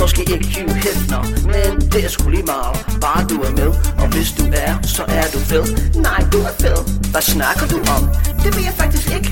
måske 0.00 0.22
ikke 0.34 0.48
Hugh 0.54 0.74
Hefner 0.84 1.22
Men 1.54 1.70
det 1.92 2.04
er 2.04 2.08
sgu 2.08 2.28
lige 2.30 2.42
meget, 2.42 2.74
bare 3.00 3.22
du 3.30 3.36
er 3.46 3.52
med 3.60 3.70
Og 4.02 4.06
hvis 4.14 4.30
du 4.38 4.44
er, 4.66 4.72
så 4.82 5.02
er 5.08 5.26
du 5.34 5.38
fed. 5.50 5.64
Nej, 6.06 6.20
du 6.32 6.38
er 6.50 6.54
fed. 6.62 6.78
Hvad 7.12 7.24
snakker 7.34 7.66
du 7.72 7.78
om? 7.96 8.02
Det 8.42 8.50
ved 8.56 8.64
jeg 8.70 8.74
faktisk 8.82 9.08
ikke. 9.16 9.30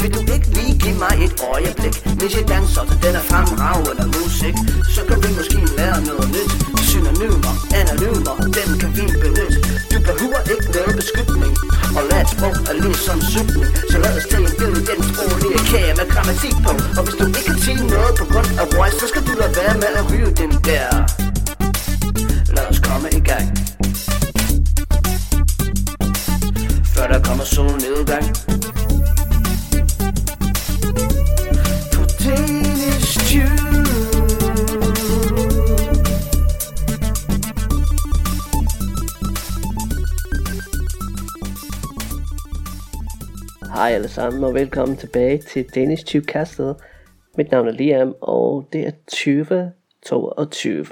Vil 0.00 0.10
du 0.16 0.20
ikke 0.34 0.48
lige 0.56 0.74
give 0.78 0.98
mig 1.04 1.14
et 1.26 1.34
øjeblik? 1.54 1.94
Hvis 2.18 2.32
jeg 2.38 2.44
danser 2.54 2.84
til 2.88 2.96
den 3.04 3.14
er 3.20 3.24
fremragende 3.30 4.06
musik 4.16 4.54
Så 4.94 5.00
kan 5.08 5.16
vi 5.24 5.28
måske 5.38 5.58
lære 5.78 5.98
noget 6.10 6.28
nyt. 6.36 6.52
Synonymer, 6.88 7.54
anonymer, 7.80 8.36
dem 8.58 8.68
kan 8.80 8.90
vi 8.96 9.04
benytte 9.22 9.79
behøver 10.08 10.40
ikke 10.54 10.68
noget 10.76 10.94
beskytning 11.00 11.52
Og 11.98 12.02
lad 12.10 12.20
et 12.24 12.28
sprog 12.34 12.54
er 12.70 12.76
ligesom 12.84 13.18
sygning 13.32 13.66
Så 13.92 13.96
lad 14.04 14.12
os 14.18 14.26
tage 14.30 14.44
en 14.48 14.54
billede 14.58 14.82
den 14.90 15.00
sproglige 15.10 15.60
kage 15.70 15.92
med 15.98 16.06
grammatik 16.12 16.54
på. 16.66 16.72
Og 16.98 17.02
hvis 17.06 17.16
du 17.20 17.24
ikke 17.28 17.42
kan 17.48 17.58
sige 17.66 17.82
noget 17.94 18.12
på 18.20 18.24
grund 18.32 18.50
af 18.62 18.66
voice 18.76 18.96
Så 19.02 19.06
skal 19.12 19.22
du 19.28 19.32
lade 19.40 19.52
være 19.60 19.74
med 19.82 19.92
at 20.00 20.04
ryge 20.10 20.30
den 20.42 20.52
der. 20.68 20.88
Lad 22.56 22.66
os 22.70 22.78
komme 22.88 23.08
i 23.18 23.20
gang. 23.30 23.46
Før 26.94 27.06
der 27.12 27.20
kommer 27.28 27.44
solnedgang 27.44 28.26
Hej 43.74 43.90
alle 43.90 44.08
sammen 44.08 44.44
og 44.44 44.54
velkommen 44.54 44.96
tilbage 44.96 45.38
til 45.38 45.74
Danish 45.74 46.04
Tube 46.06 46.24
Castle. 46.24 46.74
Mit 47.36 47.50
navn 47.50 47.68
er 47.68 47.72
Liam 47.72 48.14
og 48.20 48.68
det 48.72 48.86
er 48.86 48.90
2022. 49.06 50.84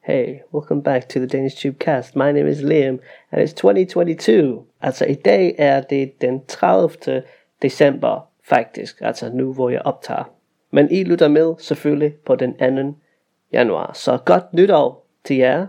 Hey, 0.00 0.34
welcome 0.54 0.82
back 0.82 1.08
to 1.08 1.18
the 1.18 1.28
Danish 1.28 1.56
Tube 1.62 1.76
Cast. 1.78 2.16
My 2.16 2.32
name 2.32 2.50
is 2.50 2.60
Liam 2.60 2.98
and 3.30 3.48
it's 3.48 3.54
2022. 3.54 4.64
Altså 4.80 5.04
i 5.04 5.14
dag 5.14 5.54
er 5.58 5.80
det 5.80 6.20
den 6.20 6.44
30. 6.46 7.22
december 7.62 8.28
faktisk, 8.48 9.00
altså 9.00 9.30
nu 9.32 9.52
hvor 9.52 9.70
jeg 9.70 9.82
optager. 9.82 10.32
Men 10.70 10.90
I 10.90 11.04
lytter 11.04 11.28
med 11.28 11.54
selvfølgelig 11.58 12.14
på 12.14 12.36
den 12.36 12.54
2. 12.92 12.98
januar. 13.52 13.92
Så 13.94 14.18
godt 14.24 14.54
nytår 14.54 15.06
til 15.24 15.36
jer. 15.36 15.66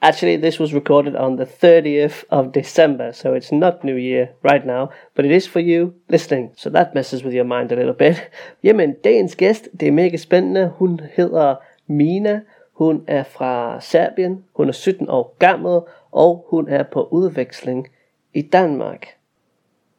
Actually, 0.00 0.36
this 0.36 0.60
was 0.60 0.72
recorded 0.72 1.16
on 1.16 1.36
the 1.36 1.44
30th 1.44 2.24
of 2.30 2.52
December, 2.52 3.12
so 3.12 3.34
it's 3.34 3.50
not 3.50 3.82
New 3.82 3.96
Year 3.96 4.28
right 4.44 4.64
now, 4.64 4.90
but 5.16 5.24
it 5.24 5.32
is 5.32 5.48
for 5.48 5.58
you 5.58 5.94
listening, 6.08 6.52
so 6.56 6.70
that 6.70 6.94
messes 6.94 7.24
with 7.24 7.34
your 7.34 7.44
mind 7.44 7.72
a 7.72 7.76
little 7.76 7.94
bit. 7.94 8.30
Jamen, 8.62 8.94
dagens 9.04 9.34
gæst, 9.34 9.68
det 9.80 9.88
er 9.88 9.92
mega 9.92 10.16
spændende. 10.16 10.72
Hun 10.76 11.00
hedder 11.12 11.54
Mina. 11.86 12.40
Hun 12.72 13.04
er 13.06 13.22
fra 13.22 13.80
Serbien. 13.80 14.44
Hun 14.52 14.68
er 14.68 14.72
17 14.72 15.08
år 15.08 15.36
gammel, 15.38 15.80
og 16.12 16.44
hun 16.48 16.68
er 16.68 16.82
på 16.82 17.08
udveksling 17.10 17.88
i 18.34 18.42
Danmark. 18.42 19.06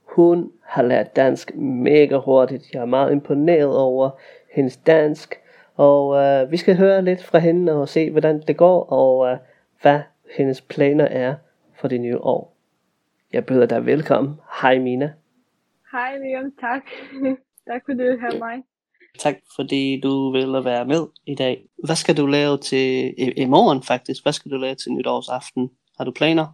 Hun 0.04 0.52
har 0.64 0.84
lært 0.84 1.16
dansk 1.16 1.56
mega 1.56 2.18
hurtigt. 2.18 2.74
Jeg 2.74 2.82
er 2.82 2.86
meget 2.86 3.12
imponeret 3.12 3.78
over 3.78 4.10
hendes 4.52 4.78
dansk. 4.78 5.40
Og 5.76 6.16
øh, 6.16 6.52
vi 6.52 6.58
skal 6.58 6.78
høre 6.78 7.02
lidt 7.02 7.24
fra 7.24 7.40
hende 7.40 7.82
og 7.82 7.90
se, 7.90 8.12
hvordan 8.12 8.44
det 8.48 8.58
går, 8.58 8.84
og 8.84 9.32
øh, 9.32 9.38
hvad 9.82 10.02
hendes 10.38 10.62
planer 10.62 11.06
er 11.06 11.36
for 11.80 11.88
det 11.88 12.02
nye 12.02 12.18
år. 12.18 12.58
Jeg 13.34 13.46
byder 13.46 13.66
dig 13.66 13.86
velkommen. 13.86 14.36
Hej 14.62 14.80
Mina. 14.80 15.14
Hej 15.92 16.18
Liam, 16.18 16.52
tak. 16.60 16.84
tak 17.68 17.82
for 17.86 17.94
du 17.94 18.18
have 18.20 18.40
mig. 18.40 18.64
Tak 19.20 19.36
fordi 19.56 20.00
du 20.04 20.32
ville 20.32 20.66
være 20.66 20.86
med 20.86 21.08
i 21.26 21.36
dag. 21.36 21.66
Hvad 21.86 21.96
skal 21.96 22.18
du 22.18 22.26
lave 22.26 22.58
til 22.58 23.14
i, 23.18 23.32
i 23.32 23.46
morgen 23.46 23.84
faktisk? 23.84 24.26
Hvad 24.26 24.34
skal 24.34 24.52
du 24.52 24.58
lave 24.58 24.76
til 24.76 24.92
nytårsaften? 24.92 25.70
Har 25.98 26.06
du 26.06 26.12
planer? 26.12 26.48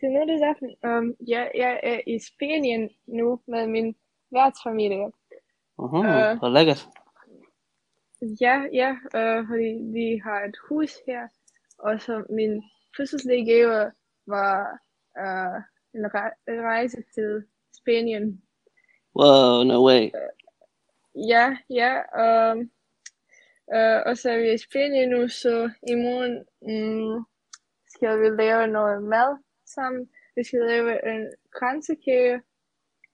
Til 0.00 0.08
nytårsaften? 0.08 0.70
Um, 0.88 1.14
ja, 1.28 1.44
jeg 1.54 1.80
er 1.82 2.00
i 2.06 2.18
Spanien 2.18 2.90
nu 3.06 3.40
med 3.48 3.66
min 3.66 3.94
værtsfamilie. 4.32 5.06
Uh-huh, 5.78 6.06
Øh. 6.06 6.38
hvor 6.38 6.48
lækkert. 6.48 6.88
Ja, 8.40 8.62
ja, 8.72 8.90
uh, 8.90 9.46
fordi 9.48 9.70
vi 9.94 10.20
har 10.24 10.40
et 10.48 10.56
hus 10.68 10.92
her. 11.06 11.28
Og 11.78 12.00
så 12.00 12.24
min 12.30 12.62
fødselsdag 12.96 13.46
gave 13.46 13.92
var 14.26 14.78
uh, 15.20 15.62
en 15.94 16.06
re- 16.06 16.38
rejse 16.48 17.02
til 17.14 17.42
Spanien. 17.76 18.42
Wow, 19.16 19.62
no 19.64 19.86
way. 19.86 20.10
Ja, 21.28 21.56
ja. 21.70 21.92
Um, 22.24 22.58
uh, 23.76 24.00
og 24.06 24.18
så 24.18 24.30
er 24.30 24.38
vi 24.38 24.52
i 24.52 24.58
Spanien 24.58 25.08
nu, 25.10 25.28
så 25.28 25.70
i 25.88 25.94
morgen 25.94 26.36
um, 26.60 27.26
skal 27.88 28.20
vi 28.20 28.28
lave 28.42 28.66
noget 28.66 29.02
mad 29.02 29.36
sammen. 29.66 30.08
Vi 30.36 30.44
skal 30.44 30.60
lave 30.60 31.12
en 31.12 31.32
kransekage, 31.58 32.42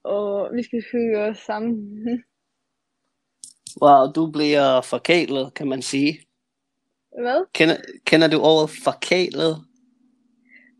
og 0.03 0.55
vi 0.55 0.63
skal 0.63 0.83
hygge 0.91 1.19
os 1.19 1.37
sammen. 1.37 1.75
Wow, 3.81 4.11
du 4.11 4.31
bliver 4.31 4.81
forkælet, 4.81 5.53
kan 5.53 5.67
man 5.69 5.81
sige. 5.81 6.19
Hvad? 7.21 7.45
Kender, 7.53 7.77
kender 8.05 8.27
du 8.27 8.39
ordet 8.41 8.69
forkælet? 8.83 9.57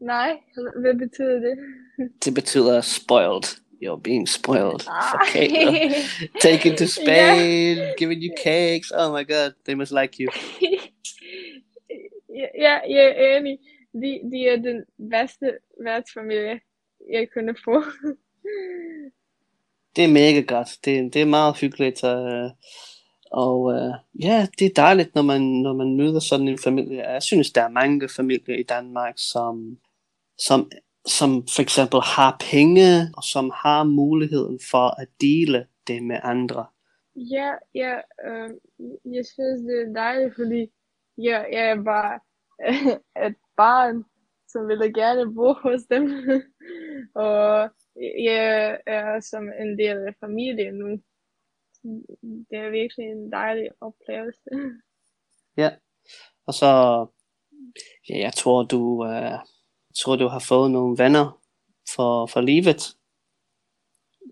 Nej, 0.02 0.38
hvad 0.82 0.94
betyder 0.94 1.40
det? 1.40 1.58
Det 2.26 2.34
betyder 2.34 2.82
spoiled. 2.82 3.44
You're 3.84 4.02
being 4.02 4.30
spoiled. 4.30 4.88
Ah. 4.88 5.04
Forkælet. 5.12 5.92
Taken 6.42 6.78
to 6.78 6.86
Spain, 6.86 7.78
giving 7.98 8.24
you 8.24 8.36
cakes. 8.44 8.92
Oh 8.92 9.12
my 9.18 9.24
god, 9.34 9.52
they 9.66 9.76
must 9.76 9.92
like 9.92 10.24
you. 10.24 10.32
ja, 12.40 12.48
ja, 12.58 12.80
jeg 12.90 13.14
er 13.18 13.38
enig. 13.38 13.60
De, 13.94 14.20
de 14.32 14.48
er 14.48 14.56
den 14.56 14.84
bedste 15.12 15.58
værtsfamilie, 15.84 16.60
jeg 17.12 17.28
kunne 17.34 17.56
få. 17.66 17.84
Det 19.96 20.04
er 20.04 20.08
mega 20.08 20.42
godt. 20.42 20.78
Det, 20.86 21.14
det 21.14 21.22
er 21.22 21.26
meget 21.26 21.58
hyggeligt. 21.58 22.04
Øh, 22.04 22.50
og 23.32 23.74
øh, 23.74 23.94
ja, 24.24 24.48
det 24.60 24.66
er 24.66 24.74
dejligt, 24.76 25.16
når 25.16 25.22
man, 25.22 25.42
når 25.42 25.74
man 25.74 25.98
møder 25.98 26.20
sådan 26.20 26.48
en 26.48 26.58
familie. 26.58 27.10
Jeg 27.12 27.24
synes, 27.24 27.52
der 27.52 27.62
er 27.62 27.70
mange 27.70 28.10
familier 28.10 28.56
i 28.56 28.64
Danmark, 28.64 29.14
som, 29.18 29.78
som, 30.38 30.72
som 31.06 31.30
for 31.56 31.62
eksempel 31.62 32.00
har 32.02 32.38
penge, 32.52 32.88
og 33.18 33.24
som 33.24 33.52
har 33.56 33.84
muligheden 33.84 34.60
for 34.72 35.02
at 35.02 35.08
dele 35.22 35.68
det 35.88 36.04
med 36.04 36.20
andre. 36.24 36.66
Ja, 37.16 37.52
ja, 37.76 37.96
øh, 38.28 38.50
jeg 39.16 39.26
synes, 39.26 39.62
det 39.68 39.82
er 39.82 39.94
dejligt, 39.94 40.36
fordi 40.36 40.62
jeg, 41.18 41.48
jeg 41.52 41.70
er 41.70 41.84
bare 41.84 42.20
et 43.28 43.36
barn, 43.58 44.04
som 44.48 44.68
ville 44.68 44.94
gerne 44.94 45.34
bo 45.36 45.54
hos 45.54 45.82
dem. 45.84 46.04
og 47.26 47.70
jeg 48.20 48.78
er 48.88 49.20
som 49.20 49.44
en 49.60 49.78
del 49.80 49.98
af 49.98 50.14
familien 50.20 50.74
nu. 50.74 51.00
Det 52.50 52.58
er 52.58 52.70
virkelig 52.70 53.06
en 53.06 53.32
dejlig 53.32 53.70
oplevelse. 53.82 54.50
Ja. 55.58 55.70
Og 56.48 56.54
så, 56.54 56.66
ja, 58.10 58.18
jeg 58.20 58.34
tror, 58.34 58.64
du, 58.64 59.06
øh, 59.06 59.40
tror, 59.96 60.16
du 60.16 60.28
har 60.28 60.46
fået 60.50 60.72
nogle 60.72 60.98
venner 60.98 61.42
for, 61.96 62.26
for 62.26 62.42
livet. 62.42 62.82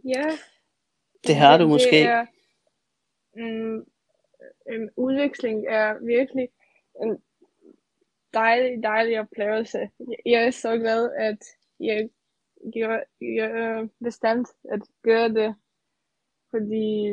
ja, 0.05 0.37
Det 1.27 1.35
har 1.35 1.57
du 1.57 1.67
måske. 1.67 1.91
Det 1.91 2.03
er, 2.03 2.25
mm, 3.35 3.85
en 4.73 4.89
udveksling 4.97 5.65
er 5.67 6.05
virkelig 6.05 6.47
en 7.01 7.23
dejlig, 8.33 8.83
dejlig 8.83 9.19
oplevelse. 9.19 9.89
Jeg 10.25 10.43
er 10.47 10.51
så 10.51 10.77
glad, 10.77 11.11
at 11.11 11.37
jeg, 11.79 12.09
jeg, 12.75 13.03
jeg 13.21 13.51
er 13.51 13.87
bestemt 14.03 14.47
at 14.71 14.81
gøre 15.03 15.29
det, 15.29 15.55
fordi 16.53 17.07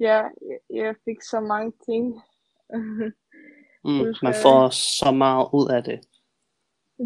ja, 0.00 0.22
jeg, 0.70 0.94
fik 1.04 1.22
så 1.22 1.40
mange 1.40 1.72
ting. 1.84 2.22
Mm, 3.84 4.14
man 4.22 4.34
får 4.42 4.68
så 4.68 5.10
meget 5.10 5.48
ud 5.52 5.68
af 5.70 5.84
det. 5.84 6.00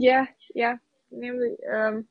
ja, 0.03 0.27
ja, 0.57 0.77
nemlig. 1.11 1.51
Um, 1.75 2.09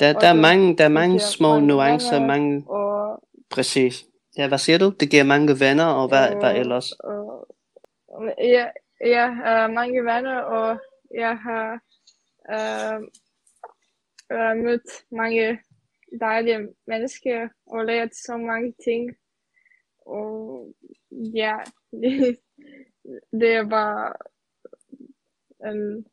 Der, 0.00 0.12
der, 0.12 0.26
er 0.26 0.40
mange, 0.40 0.76
der 0.76 0.84
er 0.84 0.88
mange 0.88 1.20
små 1.20 1.48
mange 1.48 1.66
nuancer, 1.66 2.12
venner. 2.12 2.26
mange, 2.26 2.64
og, 2.70 3.22
præcis. 3.50 4.04
Ja, 4.38 4.48
hvad 4.48 4.58
siger 4.58 4.78
du? 4.78 4.90
Det 5.00 5.10
giver 5.10 5.24
mange 5.24 5.60
venner, 5.60 5.86
og 5.86 6.08
hvad, 6.08 6.34
og, 6.34 6.40
hvad 6.40 6.56
ellers? 6.56 6.92
Og, 6.92 7.48
ja, 8.38 8.66
jeg 9.00 9.36
har 9.36 9.68
mange 9.68 10.04
venner, 10.04 10.38
og 10.38 10.78
jeg 11.14 11.38
har 11.38 11.80
øh, 12.50 13.00
øh, 14.32 14.56
mødt 14.56 14.90
mange 15.10 15.58
dejlige 16.20 16.68
mennesker 16.86 17.48
og 17.66 17.84
lært 17.86 18.14
så 18.14 18.36
mange 18.36 18.74
ting. 18.84 19.16
Og 20.06 20.74
ja, 21.34 21.56
det, 21.92 22.38
det 23.40 23.52
er 23.52 23.68
bare 23.68 24.12
en 25.70 26.06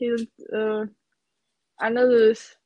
helt 0.00 0.30
øh, 0.52 0.88
anderledes 1.80 2.58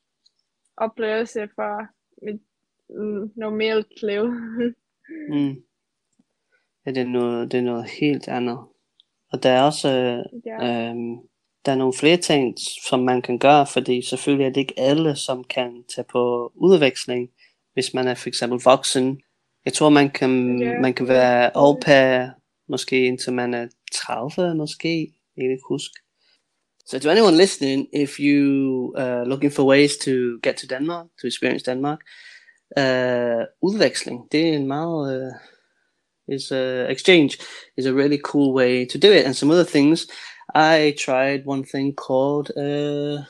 oplevelse 0.77 1.49
fra 1.55 1.87
mit 2.23 2.43
mm, 2.91 3.33
normalt 3.37 4.03
liv. 4.03 4.23
Mm. 5.29 5.65
Ja, 6.87 6.91
det 6.91 6.99
er 7.03 7.07
noget, 7.07 7.53
det 7.53 7.59
er 7.59 7.63
noget 7.63 7.91
helt 8.01 8.29
andet. 8.29 8.59
Og 9.33 9.43
der 9.43 9.51
er 9.51 9.63
også 9.63 9.89
Ja. 10.47 10.91
øh, 10.91 10.97
der 11.67 11.73
er 11.73 11.77
nogle 11.77 11.95
flere 11.95 12.17
ting, 12.17 12.55
som 12.89 13.01
man 13.01 13.23
kan 13.23 13.39
gøre, 13.39 13.67
fordi 13.67 14.03
selvfølgelig 14.03 14.47
er 14.47 14.51
det 14.51 14.61
ikke 14.61 14.75
alle, 14.81 15.17
som 15.17 15.45
kan 15.45 15.85
tage 15.95 16.05
på 16.13 16.53
udveksling, 16.55 17.29
hvis 17.75 17.95
man 17.95 18.09
er 18.09 18.15
for 18.15 18.29
eksempel 18.29 18.61
voksen. 18.65 19.21
Jeg 19.65 19.73
tror, 19.73 19.89
man 19.89 20.11
kan, 20.11 20.59
Ja. 20.63 20.81
man 20.81 20.95
kan 20.95 21.09
være 21.09 21.51
au 21.57 21.79
pair, 21.81 22.29
måske 22.69 23.07
indtil 23.07 23.33
man 23.33 23.55
er 23.55 23.69
30, 23.93 24.55
måske. 24.55 25.13
Jeg 25.37 25.43
kan 25.43 25.51
ikke 25.51 25.65
huske. 25.69 25.95
So 26.87 26.99
to 26.99 27.11
anyone 27.11 27.37
listening, 27.37 27.89
if 27.93 28.19
you 28.21 28.95
are 28.97 29.29
looking 29.29 29.53
for 29.53 29.65
ways 29.67 29.97
to 29.97 30.11
get 30.43 30.57
to 30.57 30.67
Denmark, 30.67 31.07
to 31.21 31.27
experience 31.27 31.71
Denmark, 31.71 31.99
uh, 32.81 33.43
udveksling, 33.71 34.33
det 34.33 34.49
er 34.49 34.53
en 34.55 34.67
meget, 34.67 35.27
uh, 36.29 36.35
is 36.35 36.53
uh, 36.53 36.91
exchange 36.91 37.39
is 37.77 37.87
a 37.87 37.93
really 37.93 38.19
cool 38.19 38.55
way 38.55 38.87
to 38.93 38.99
do 38.99 39.11
it. 39.13 39.25
And 39.25 39.35
some 39.35 39.53
other 39.53 39.65
things, 39.65 40.07
I 40.55 40.95
tried 41.07 41.43
one 41.47 41.65
thing 41.65 41.95
called 41.95 42.51
uh, 42.57 43.25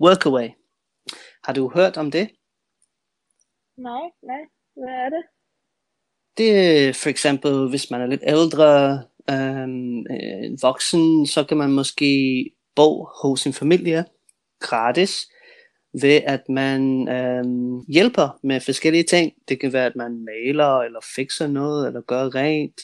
Workaway. 0.00 0.48
Har 1.44 1.52
du 1.52 1.70
hørt 1.74 1.96
om 1.96 2.10
det? 2.10 2.30
Nej, 3.76 4.10
nej. 4.22 4.42
Hvad 4.76 4.88
er 4.88 5.08
det? 5.08 5.24
Det 6.38 6.50
er 6.58 6.92
for 6.92 7.08
eksempel, 7.08 7.68
hvis 7.68 7.90
man 7.90 8.00
er 8.00 8.06
lidt 8.06 8.22
ældre, 8.26 9.02
øhm, 9.30 9.98
øh, 9.98 10.62
voksen, 10.62 11.26
så 11.26 11.44
kan 11.44 11.56
man 11.56 11.72
måske 11.72 12.10
bo 12.76 13.04
hos 13.22 13.40
sin 13.40 13.52
familie 13.52 14.04
gratis, 14.60 15.28
ved 16.00 16.20
at 16.26 16.48
man 16.48 17.08
øhm, 17.08 17.80
hjælper 17.88 18.38
med 18.42 18.60
forskellige 18.60 19.04
ting. 19.04 19.32
Det 19.48 19.60
kan 19.60 19.72
være, 19.72 19.86
at 19.86 19.96
man 19.96 20.24
maler, 20.24 20.80
eller 20.80 21.00
fikser 21.16 21.46
noget, 21.46 21.86
eller 21.86 22.00
gør 22.00 22.34
rent, 22.34 22.80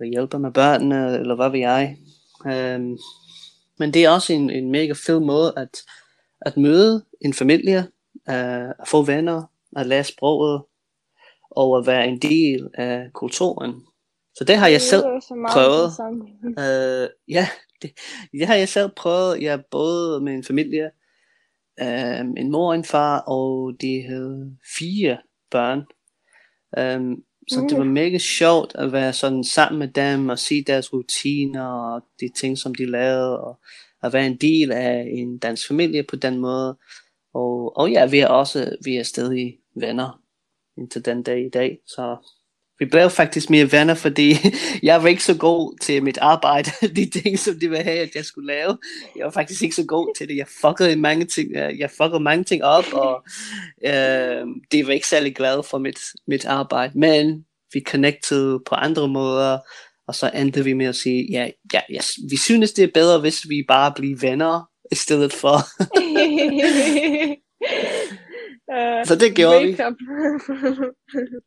eller 0.00 0.10
hjælper 0.10 0.38
med 0.38 0.52
børnene, 0.52 1.18
eller 1.18 1.34
hvad 1.34 1.50
ved 1.50 1.58
jeg. 1.58 1.96
Øhm, 2.46 2.98
men 3.78 3.94
det 3.94 4.04
er 4.04 4.10
også 4.10 4.32
en, 4.32 4.50
en 4.50 4.70
mega 4.70 4.92
fed 5.06 5.20
måde 5.20 5.52
at, 5.56 5.82
at 6.40 6.56
møde 6.56 7.04
en 7.20 7.34
familie, 7.34 7.78
øh, 8.28 8.68
at 8.68 8.88
få 8.88 9.02
venner, 9.02 9.42
at 9.76 9.86
lære 9.86 10.04
sproget, 10.04 10.62
og 11.50 11.78
at 11.78 11.86
være 11.86 12.06
en 12.06 12.18
del 12.18 12.68
af 12.74 13.12
kulturen. 13.12 13.86
Så 14.34 14.44
det 14.44 14.56
har 14.56 14.68
jeg 14.68 14.80
selv 14.80 15.02
prøvet. 15.50 15.90
Øh, 16.44 17.08
ja, 17.28 17.48
det, 17.82 17.90
det 18.32 18.46
har 18.46 18.54
jeg 18.54 18.68
selv 18.68 18.90
prøvet. 18.96 19.42
Jeg 19.42 19.64
både 19.70 20.20
med 20.20 20.32
en 20.32 20.44
familie, 20.44 20.90
øh, 21.80 22.20
en 22.20 22.50
mor 22.50 22.68
og 22.68 22.74
en 22.74 22.84
far, 22.84 23.20
og 23.20 23.72
de 23.80 24.02
havde 24.08 24.56
fire 24.78 25.18
børn. 25.50 25.84
Um, 26.78 27.22
så 27.50 27.66
det 27.68 27.78
var 27.78 27.84
mega 27.84 28.18
sjovt 28.18 28.74
at 28.74 28.92
være 28.92 29.12
sådan 29.12 29.44
sammen 29.44 29.78
med 29.78 29.88
dem 29.88 30.28
og 30.28 30.38
se 30.38 30.64
deres 30.64 30.92
rutiner 30.92 31.66
og 31.66 32.02
de 32.20 32.28
ting, 32.28 32.58
som 32.58 32.74
de 32.74 32.86
lavede, 32.86 33.40
og 33.40 33.60
at 34.02 34.12
være 34.12 34.26
en 34.26 34.36
del 34.36 34.72
af 34.72 35.08
en 35.10 35.38
dansk 35.38 35.68
familie 35.68 36.02
på 36.02 36.16
den 36.16 36.38
måde. 36.38 36.76
Og, 37.34 37.76
og 37.76 37.90
ja, 37.90 38.06
vi 38.06 38.18
er 38.18 38.28
også 38.28 38.76
vi 38.84 38.96
er 38.96 39.02
stadig 39.02 39.58
venner 39.74 40.20
indtil 40.78 41.04
den 41.04 41.22
dag 41.22 41.46
i 41.46 41.48
dag. 41.48 41.78
Så 41.86 42.16
vi 42.80 42.84
blev 42.84 43.10
faktisk 43.10 43.50
mere 43.50 43.72
venner, 43.72 43.94
fordi 43.94 44.36
jeg 44.82 45.02
var 45.02 45.08
ikke 45.08 45.24
så 45.24 45.36
god 45.36 45.78
til 45.78 46.02
mit 46.02 46.18
arbejde, 46.18 46.70
de 46.96 47.10
ting, 47.10 47.38
som 47.38 47.60
de 47.60 47.68
ville 47.68 47.84
have, 47.84 47.98
at 47.98 48.14
jeg 48.14 48.24
skulle 48.24 48.46
lave. 48.46 48.78
Jeg 49.16 49.24
var 49.24 49.30
faktisk 49.30 49.62
ikke 49.62 49.74
så 49.74 49.86
god 49.86 50.14
til 50.16 50.28
det. 50.28 50.36
Jeg 50.36 50.46
fuckede 50.60 50.96
mange 50.96 51.24
ting, 51.24 51.54
jeg 51.54 51.90
fuckede 51.96 52.20
mange 52.20 52.44
ting 52.44 52.64
op, 52.64 52.84
og 52.92 53.24
øh, 53.86 54.46
det 54.72 54.86
var 54.86 54.92
ikke 54.92 55.08
særlig 55.08 55.36
glad 55.36 55.62
for 55.70 55.78
mit, 55.78 55.98
mit 56.28 56.44
arbejde. 56.44 56.98
Men 56.98 57.44
vi 57.72 57.80
connected 57.86 58.58
på 58.66 58.74
andre 58.74 59.08
måder, 59.08 59.58
og 60.08 60.14
så 60.14 60.30
endte 60.34 60.64
vi 60.64 60.72
med 60.72 60.86
at 60.86 60.96
sige, 60.96 61.26
ja, 61.30 61.50
ja, 61.72 61.80
ja, 61.90 62.00
vi 62.30 62.36
synes, 62.36 62.72
det 62.72 62.84
er 62.84 62.90
bedre, 62.94 63.20
hvis 63.20 63.48
vi 63.48 63.64
bare 63.68 63.92
bliver 63.96 64.18
venner, 64.20 64.70
i 64.92 64.94
stedet 64.94 65.32
for. 65.32 65.56
uh, 68.72 69.04
Så 69.04 69.14
det 69.16 69.34
gjorde 69.38 69.60
vi. 69.60 69.72
wake 69.72 70.94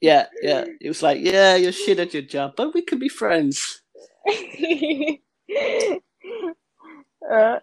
yeah, 0.02 0.25
yeah. 0.44 0.66
It 0.81 0.90
was 0.90 1.04
like, 1.04 1.22
yeah, 1.34 1.56
you're 1.58 1.74
shit 1.74 2.00
at 2.00 2.14
your 2.14 2.24
job, 2.24 2.52
but 2.58 2.75
we 2.75 2.81
can 2.90 3.00
be 3.00 3.10
friends. 3.10 3.58
uh, 7.31 7.60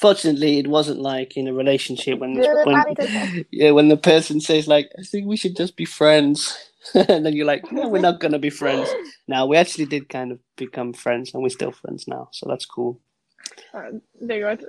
Fortunately, 0.00 0.58
it 0.58 0.68
wasn't 0.68 1.00
like 1.00 1.36
in 1.36 1.48
a 1.48 1.54
relationship 1.54 2.18
when, 2.20 2.34
when 2.64 2.84
yeah, 3.52 3.70
when 3.72 3.88
the 3.88 3.96
person 3.96 4.40
says 4.40 4.68
like, 4.68 4.90
I 4.98 5.02
think 5.02 5.26
we 5.28 5.36
should 5.36 5.56
just 5.56 5.76
be 5.76 5.86
friends, 5.86 6.58
and 6.94 7.24
then 7.26 7.34
you're 7.34 7.46
like, 7.46 7.72
no, 7.72 7.88
we're 7.88 8.00
not 8.02 8.20
gonna 8.20 8.38
be 8.40 8.50
friends. 8.50 8.88
Now 9.28 9.46
we 9.46 9.56
actually 9.56 9.86
did 9.86 10.08
kind 10.10 10.32
of 10.32 10.40
become 10.56 10.92
friends, 10.94 11.34
and 11.34 11.42
we're 11.42 11.50
still 11.50 11.72
friends 11.72 12.08
now, 12.08 12.28
so 12.32 12.46
that's 12.48 12.66
cool. 12.66 13.00
uh, 13.74 14.00
det 14.28 14.36
er 14.36 14.40
godt. 14.48 14.64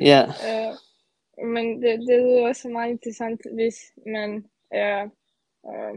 Yeah, 0.00 0.24
uh, 0.28 0.76
men 1.38 1.82
det, 1.82 1.98
det 1.98 2.18
lyder 2.22 2.48
også 2.48 2.68
meget 2.68 2.90
interessant, 2.90 3.40
hvis 3.54 3.76
man 4.06 4.46
er 4.70 5.08
uh, 5.62 5.96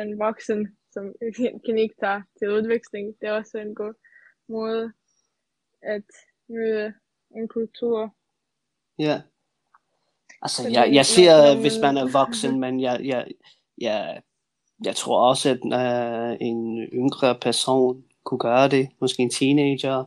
en 0.00 0.18
voksen, 0.18 0.76
som 0.92 1.14
kan 1.66 1.78
ikke 1.78 1.94
tage 2.00 2.22
til 2.38 2.50
udveksling. 2.50 3.14
Det 3.20 3.28
er 3.28 3.32
også 3.32 3.58
en 3.58 3.74
god 3.74 3.94
måde 4.48 4.92
at 5.82 6.04
møde 6.48 6.94
en 7.36 7.48
kultur. 7.48 8.14
yeah. 9.00 9.20
Altså, 10.42 10.68
jeg, 10.68 10.94
jeg 10.94 11.06
siger, 11.06 11.60
hvis 11.60 11.78
man 11.82 11.96
er 11.96 12.12
voksen, 12.12 12.58
men 12.64 12.80
jeg, 12.80 13.00
jeg, 13.04 13.26
jeg, 13.78 14.22
jeg 14.84 14.96
tror 14.96 15.28
også, 15.28 15.50
at 15.50 15.60
uh, 15.64 16.36
en 16.40 16.78
yngre 16.92 17.38
person 17.40 18.04
kunne 18.24 18.40
gøre 18.40 18.68
det. 18.68 18.88
Måske 19.00 19.22
en 19.22 19.30
teenager. 19.30 20.04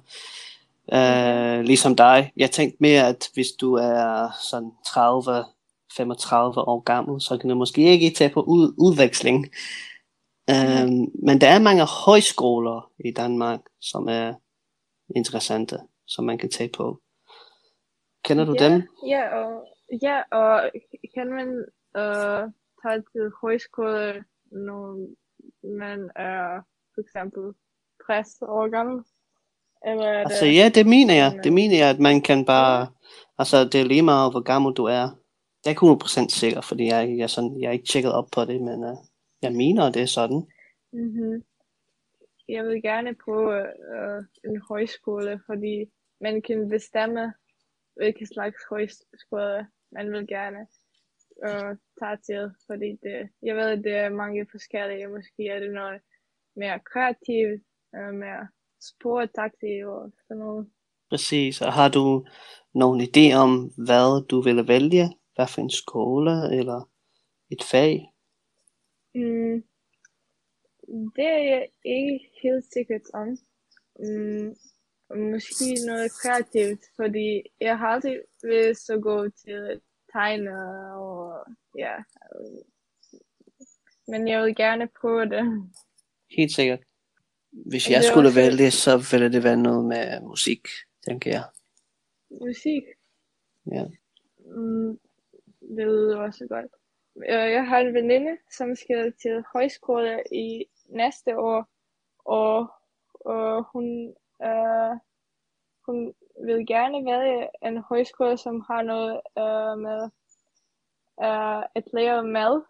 Uh, 0.93 1.59
ligesom 1.65 1.95
dig. 1.95 2.31
Jeg 2.37 2.51
tænkte 2.51 2.77
mere, 2.79 3.07
at 3.07 3.29
hvis 3.33 3.47
du 3.61 3.73
er 3.73 4.29
sådan 4.49 4.71
30, 4.87 5.45
35 5.97 6.61
år 6.61 6.79
gammel, 6.79 7.21
så 7.21 7.37
kan 7.37 7.49
du 7.49 7.55
måske 7.55 7.81
ikke 7.81 8.15
tage 8.17 8.33
på 8.33 8.41
ud, 8.41 8.73
udveksling. 8.77 9.45
Um, 10.51 11.11
men 11.27 11.41
der 11.41 11.47
er 11.47 11.59
mange 11.59 11.85
højskoler 12.05 12.91
i 12.99 13.11
Danmark, 13.11 13.59
som 13.81 14.07
er 14.07 14.33
interessante, 15.15 15.77
som 16.07 16.25
man 16.25 16.37
kan 16.37 16.49
tage 16.49 16.69
på. 16.77 17.01
Kender 18.25 18.45
du 18.45 18.55
ja, 18.59 18.65
dem? 18.65 18.83
Ja, 19.07 19.23
og, 19.39 19.67
ja, 20.01 20.21
og 20.31 20.71
kan 21.15 21.27
man 21.37 21.47
uh, 22.01 22.51
tage 22.81 23.03
til 23.11 23.31
højskole, 23.41 24.23
når 24.51 25.07
man 25.79 26.09
er 26.15 26.61
for 26.93 27.01
eksempel 27.01 27.53
60 28.07 28.41
år 28.41 28.69
gammel? 28.69 29.03
Eller 29.85 30.05
er 30.05 30.19
Altså 30.19 30.45
det, 30.45 30.55
ja, 30.55 30.69
det 30.75 30.85
mener 30.87 31.13
jeg. 31.13 31.39
Det 31.43 31.53
mener 31.53 31.77
jeg, 31.77 31.89
at 31.89 31.99
man 31.99 32.21
kan 32.21 32.45
bare... 32.45 32.87
Altså 33.37 33.57
det 33.71 33.81
er 33.81 33.85
lige 33.85 34.01
meget, 34.01 34.33
hvor 34.33 34.41
gammel 34.41 34.73
du 34.73 34.85
er. 34.85 35.05
Jeg 35.61 35.69
er 35.71 35.75
ikke 35.75 36.25
100% 36.25 36.29
sikker, 36.29 36.61
fordi 36.61 36.85
jeg, 36.87 37.17
jeg, 37.17 37.29
sådan, 37.29 37.61
jeg 37.61 37.67
er 37.67 37.71
ikke 37.71 37.91
tjekket 37.91 38.13
op 38.13 38.27
på 38.35 38.41
det, 38.45 38.61
men 38.61 38.83
uh, 38.83 38.97
jeg 39.41 39.51
mener, 39.51 39.91
det 39.91 40.01
er 40.01 40.15
sådan. 40.19 40.41
Mm-hmm. 40.93 41.43
Jeg 42.47 42.65
vil 42.65 42.81
gerne 42.81 43.15
prøve 43.25 43.55
uh, 43.95 44.23
en 44.49 44.61
højskole, 44.69 45.41
fordi 45.45 45.85
man 46.21 46.41
kan 46.41 46.69
bestemme, 46.69 47.33
hvilken 47.95 48.27
slags 48.27 48.57
højskole 48.69 49.67
man 49.91 50.11
vil 50.11 50.27
gerne 50.27 50.61
uh, 51.47 51.71
tage 51.99 52.17
til. 52.27 52.51
Fordi 52.67 52.89
det, 53.03 53.29
jeg 53.41 53.55
ved, 53.55 53.69
at 53.69 53.83
det 53.83 53.95
er 53.95 54.09
mange 54.09 54.47
forskellige. 54.51 55.07
Måske 55.07 55.47
er 55.47 55.59
det 55.59 55.73
noget 55.73 56.01
mere 56.55 56.79
kreativt, 56.91 57.61
uh, 57.97 58.13
mere 58.13 58.47
sportagtigt 58.81 59.85
og 59.85 60.11
sådan 60.27 60.37
noget. 60.37 60.69
Præcis. 61.09 61.61
Og 61.61 61.73
har 61.73 61.89
du 61.89 62.25
nogen 62.73 63.01
idé 63.01 63.33
om, 63.33 63.71
hvad 63.77 64.25
du 64.27 64.41
ville 64.41 64.67
vælge? 64.67 65.05
Hvad 65.35 65.47
for 65.47 65.61
en 65.61 65.69
skole 65.69 66.57
eller 66.57 66.89
et 67.49 67.63
fag? 67.71 68.11
Mm, 69.15 69.63
det 71.15 71.25
er 71.25 71.43
jeg 71.53 71.67
ikke 71.85 72.19
helt 72.43 72.65
sikkert 72.73 73.01
om. 73.13 73.37
Mm, 73.99 74.55
måske 75.31 75.67
noget 75.85 76.11
kreativt, 76.21 76.79
fordi 76.95 77.41
jeg 77.61 77.77
har 77.77 77.87
altid 77.87 78.21
været 78.43 78.77
så 78.77 78.99
god 78.99 79.29
til 79.29 79.81
tegne 80.11 80.51
og 80.95 81.45
ja. 81.77 81.95
Men 84.07 84.27
jeg 84.27 84.43
vil 84.43 84.55
gerne 84.55 84.89
prøve 85.01 85.25
det. 85.25 85.71
Helt 86.37 86.51
sikkert. 86.51 86.79
Hvis 87.65 87.89
jeg 87.89 88.03
skulle 88.03 88.29
også- 88.29 88.39
vælge, 88.41 88.71
så 88.71 88.91
ville 89.11 89.31
det 89.33 89.43
være 89.43 89.57
noget 89.57 89.85
med 89.85 90.21
musik, 90.21 90.67
tænker 91.07 91.31
jeg. 91.31 91.43
Musik. 92.41 92.83
Ja. 93.71 93.85
Mm, 94.45 94.99
det 95.61 95.85
lyder 95.85 96.17
også 96.17 96.47
godt. 96.49 96.65
Øh, 97.17 97.51
Jeg 97.51 97.67
har 97.67 97.79
en 97.79 97.93
veninde, 97.93 98.37
som 98.57 98.75
skal 98.75 99.13
til 99.21 99.43
højskole 99.53 100.23
i 100.31 100.65
næste 100.89 101.39
år, 101.39 101.69
og, 102.25 102.67
og 103.13 103.63
hun, 103.73 104.15
øh, 104.43 104.95
hun 105.85 106.13
vil 106.45 106.67
gerne 106.67 107.05
vælge 107.05 107.47
en 107.65 107.77
højskole, 107.77 108.37
som 108.37 108.61
har 108.67 108.81
noget 108.81 109.13
øh, 109.37 109.77
med 109.85 110.03
øh, 111.23 111.63
at 111.75 111.83
lære 111.93 112.23
mad, 112.23 112.61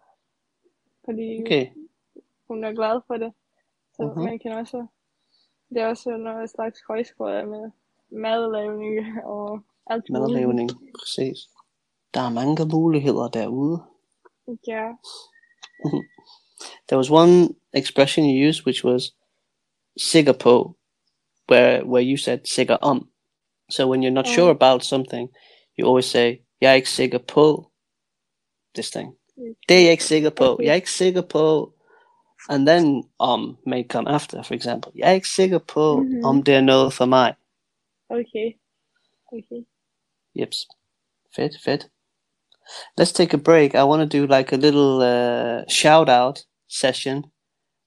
fordi 1.05 1.41
Okay. 1.41 1.67
hun 2.47 2.63
er 2.63 2.73
glad 2.73 3.01
for 3.07 3.17
det. 3.17 3.33
Så 3.95 4.03
Mhm. 4.15 4.23
man 4.23 4.39
kan 4.39 4.51
også 4.51 4.87
Det 5.69 5.81
er 5.81 5.87
også 5.87 6.09
noget 6.17 6.49
slags 6.49 6.79
højskole 6.87 7.45
med 7.45 7.71
madlavning 8.09 9.23
og 9.25 9.59
alt 9.87 10.03
muligt. 10.09 10.31
Madlavning, 10.33 10.69
præcis. 10.99 11.37
Der 12.13 12.21
er 12.21 12.29
mange 12.29 12.65
muligheder 12.65 13.27
derude. 13.29 13.83
Ja, 14.67 14.85
There 16.87 16.97
was 16.97 17.11
one 17.11 17.49
expression 17.73 18.25
you 18.25 18.49
used, 18.49 18.65
which 18.65 18.85
was 18.85 19.15
på, 20.33 20.75
where 21.51 21.85
where 21.85 22.03
you 22.11 22.17
said 22.17 22.39
sikker 22.45 22.75
om. 22.75 23.09
So 23.69 23.89
when 23.89 24.03
you're 24.03 24.09
not 24.13 24.27
sure 24.27 24.49
Oh. 24.49 24.55
about 24.55 24.83
something, 24.83 25.29
you 25.79 25.87
always 25.87 26.05
say, 26.05 26.37
jeg 26.61 26.71
er 26.71 26.75
ikke 26.75 26.89
sikker 26.89 27.17
på 27.17 27.71
this 28.73 28.91
thing. 28.91 29.17
Det 29.69 29.77
er 29.77 29.81
jeg 29.81 29.91
ikke 29.91 30.03
sikker 30.03 30.29
på. 30.29 30.59
Jeg 30.63 30.69
er 30.71 30.75
ikke 30.75 30.91
sikker 30.91 31.21
på. 31.21 31.73
And 32.49 32.67
then 32.67 33.03
um 33.19 33.57
may 33.65 33.83
come 33.83 34.07
after, 34.07 34.43
for 34.43 34.53
example. 34.53 34.91
Jeg 34.95 35.09
er 35.09 35.13
ikke 35.13 35.29
sikker 35.29 35.59
på, 35.59 35.99
Mhm. 35.99 36.25
om 36.25 36.43
det 36.43 36.55
er 36.55 36.61
for 36.89 37.05
mig. 37.05 37.33
okay. 38.09 38.53
Okay. 39.33 39.65
Yips. 40.39 40.67
Fit, 41.35 41.51
fit. 41.63 41.89
Let's 42.99 43.11
take 43.13 43.33
a 43.33 43.37
break. 43.37 43.75
I 43.75 43.83
want 43.83 44.11
to 44.11 44.17
do 44.17 44.25
like 44.37 44.51
a 44.53 44.57
little 44.57 45.01
uh, 45.01 45.63
shout 45.69 46.09
out 46.09 46.45
session. 46.69 47.23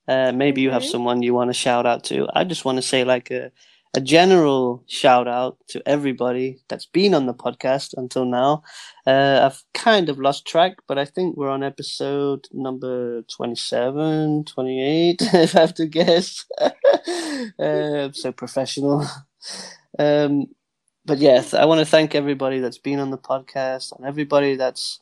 Uh, 0.09 0.33
maybe 0.33 0.61
you 0.61 0.71
have 0.71 0.85
someone 0.85 1.23
you 1.23 1.35
want 1.35 1.49
to 1.49 1.55
shout 1.55 1.87
out 1.87 2.03
to. 2.05 2.27
I 2.35 2.45
just 2.45 2.65
want 2.65 2.77
to 2.79 2.83
say 2.83 3.05
like 3.05 3.31
a, 3.31 3.51
a 3.97 4.01
general 4.01 4.85
shout 4.87 5.27
out 5.27 5.57
to 5.69 5.83
everybody 5.87 6.59
that's 6.69 6.87
been 6.87 7.15
on 7.15 7.27
the 7.27 7.35
podcast 7.35 7.95
until 7.97 8.25
now. 8.25 8.63
Uh, 9.07 9.41
I've 9.51 9.63
kind 9.75 10.09
of 10.09 10.19
lost 10.19 10.47
track, 10.47 10.77
but 10.87 10.99
I 10.99 11.05
think 11.05 11.37
we're 11.37 11.49
on 11.51 11.63
episode 11.63 12.47
number 12.53 13.23
27, 13.23 14.45
28, 14.45 15.23
if 15.23 15.57
I 15.57 15.61
have 15.61 15.75
to 15.75 15.87
guess. 15.87 16.45
uh, 17.59 18.11
so 18.13 18.33
professional. 18.33 19.07
Um, 19.99 20.47
but 21.05 21.19
yes, 21.19 21.55
I 21.55 21.65
want 21.65 21.81
to 21.81 21.87
thank 21.87 22.15
everybody 22.15 22.61
that's 22.61 22.79
been 22.79 22.99
on 23.01 23.11
the 23.11 23.19
podcast 23.19 23.97
and 23.97 24.07
everybody 24.07 24.57
that's 24.57 25.01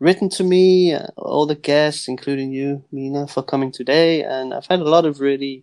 written 0.00 0.28
to 0.30 0.44
me, 0.44 0.94
uh, 0.94 1.06
all 1.16 1.46
the 1.46 1.54
guests, 1.54 2.08
including 2.08 2.52
you, 2.52 2.84
Mina, 2.90 3.26
for 3.28 3.42
coming 3.42 3.70
today. 3.70 4.22
And 4.22 4.54
I've 4.54 4.66
had 4.66 4.80
a 4.80 4.88
lot 4.88 5.04
of 5.04 5.20
really, 5.20 5.62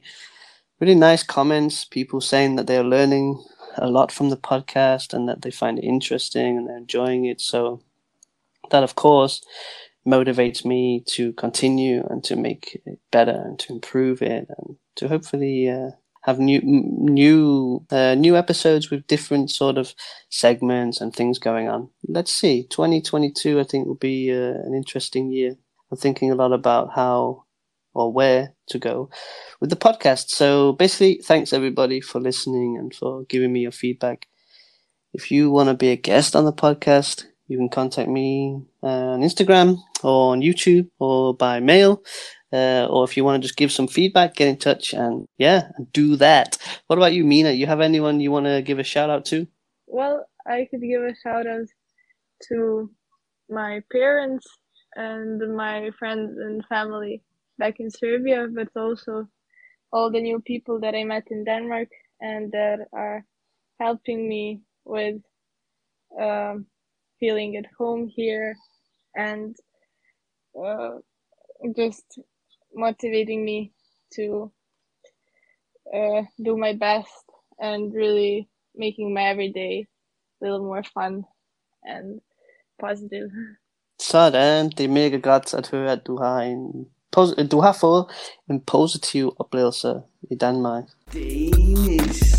really 0.79 0.95
nice 0.95 1.24
comments. 1.24 1.86
People 1.86 2.21
saying 2.21 2.55
that 2.55 2.67
they're 2.67 2.83
learning 2.83 3.43
a 3.77 3.89
lot 3.89 4.12
from 4.12 4.29
the 4.29 4.38
podcast 4.38 5.13
and 5.13 5.27
that 5.29 5.41
they 5.41 5.51
find 5.51 5.79
it 5.79 5.86
interesting 5.86 6.57
and 6.57 6.67
they're 6.67 6.77
enjoying 6.77 7.25
it. 7.25 7.41
So 7.41 7.81
that, 8.71 8.83
of 8.83 8.95
course, 8.95 9.41
motivates 10.07 10.65
me 10.65 11.03
to 11.07 11.33
continue 11.33 12.05
and 12.09 12.24
to 12.24 12.36
make 12.36 12.81
it 12.86 13.00
better 13.12 13.43
and 13.45 13.59
to 13.59 13.74
improve 13.74 14.21
it 14.21 14.48
and 14.57 14.77
to 14.95 15.07
hopefully 15.07 15.69
uh, 15.69 15.91
have 16.24 16.39
new 16.39 16.59
new 16.63 17.86
uh, 17.91 18.15
new 18.15 18.36
episodes 18.36 18.89
with 18.89 19.07
different 19.07 19.51
sort 19.51 19.77
of 19.77 19.93
segments 20.29 21.01
and 21.01 21.13
things 21.13 21.39
going 21.39 21.69
on. 21.69 21.89
Let's 22.07 22.33
see. 22.33 22.63
2022 22.63 23.59
I 23.59 23.63
think 23.63 23.88
will 23.88 23.95
be 23.95 24.31
uh, 24.31 24.55
an 24.65 24.74
interesting 24.74 25.31
year. 25.31 25.55
I'm 25.91 25.98
thinking 25.98 26.31
a 26.31 26.36
lot 26.36 26.53
about 26.53 26.91
how 26.93 27.45
or 27.93 28.12
where 28.12 28.53
to 28.67 28.79
go 28.79 29.10
with 29.60 29.69
the 29.69 29.75
podcast. 29.75 30.29
So 30.29 30.74
basically 30.74 31.22
thanks 31.24 31.53
everybody 31.53 32.01
for 32.01 32.19
listening 32.19 32.77
and 32.77 32.93
for 32.93 33.24
giving 33.25 33.51
me 33.51 33.62
your 33.62 33.72
feedback. 33.72 34.27
If 35.13 35.31
you 35.31 35.50
want 35.50 35.69
to 35.69 35.75
be 35.75 35.89
a 35.89 35.96
guest 35.96 36.36
on 36.36 36.46
the 36.46 36.53
podcast, 36.53 37.25
you 37.48 37.58
can 37.58 37.69
contact 37.69 38.10
me 38.10 38.62
uh, 38.84 38.88
on 39.15 39.22
Instagram 39.22 39.79
or 40.03 40.34
on 40.34 40.41
YouTube 40.41 40.89
or 41.00 41.34
by 41.34 41.60
mail. 41.60 42.03
Uh, 42.51 42.88
or 42.89 43.03
if 43.03 43.15
you 43.15 43.24
want 43.24 43.41
to 43.41 43.48
just 43.48 43.58
give 43.58 43.72
some 43.72 43.88
feedback, 43.88 44.36
get 44.36 44.48
in 44.48 44.58
touch 44.58 44.93
and 44.93 45.27
yeah, 45.38 45.69
do 45.93 46.15
that. 46.15 46.58
What 46.88 46.98
about 46.98 47.13
you, 47.13 47.24
Mina? 47.24 47.51
You 47.51 47.67
have 47.67 47.79
anyone 47.81 48.19
you 48.19 48.31
want 48.31 48.48
to 48.48 48.62
give 48.62 48.79
a 48.79 48.84
shout 48.84 49.10
out 49.10 49.25
to? 49.25 49.48
Well, 49.86 50.25
I 50.48 50.67
could 50.69 50.81
give 50.81 51.03
a 51.03 51.13
shout 51.24 51.46
out 51.46 51.67
to 52.50 52.89
my 53.50 53.81
parents 53.91 54.48
and 54.96 55.55
my 55.55 55.91
friends 56.00 56.38
and 56.39 56.65
family 56.65 57.22
back 57.59 57.79
in 57.79 57.91
Serbia, 57.91 58.47
but 58.51 58.69
also 58.75 59.27
all 59.91 60.11
the 60.11 60.21
new 60.21 60.39
people 60.41 60.79
that 60.79 60.95
I 60.95 61.03
met 61.03 61.27
in 61.29 61.43
Denmark 61.43 61.89
and 62.21 62.51
that 62.51 62.87
are 62.93 63.25
helping 63.79 64.27
me 64.27 64.61
with 64.85 65.21
um, 66.19 66.65
feeling 67.19 67.57
at 67.57 67.65
home 67.77 68.07
here 68.07 68.55
and 69.15 69.55
uh, 70.55 70.97
just 71.75 72.19
motivating 72.73 73.43
me 73.45 73.71
to 74.13 74.51
uh, 75.93 76.21
do 76.41 76.57
my 76.57 76.73
best 76.73 77.23
and 77.59 77.93
really 77.93 78.49
making 78.75 79.13
my 79.13 79.23
everyday 79.23 79.85
a 80.41 80.45
little 80.45 80.65
more 80.65 80.83
fun 80.83 81.25
and 81.83 82.21
positive. 82.79 83.29
Sådan, 84.01 84.69
det 84.69 84.85
er 84.85 84.89
mega 84.89 85.17
godt 85.17 85.53
at 85.53 85.69
høre, 85.69 85.95
du 85.95 86.17
har 86.17 86.43
du 87.51 87.59
har 87.59 87.77
fået 87.81 88.05
en 88.49 88.61
positiv 88.61 89.35
oplevelse 89.39 90.01
i 90.31 90.35
Danmark. 90.35 90.83
Danish 91.13 92.29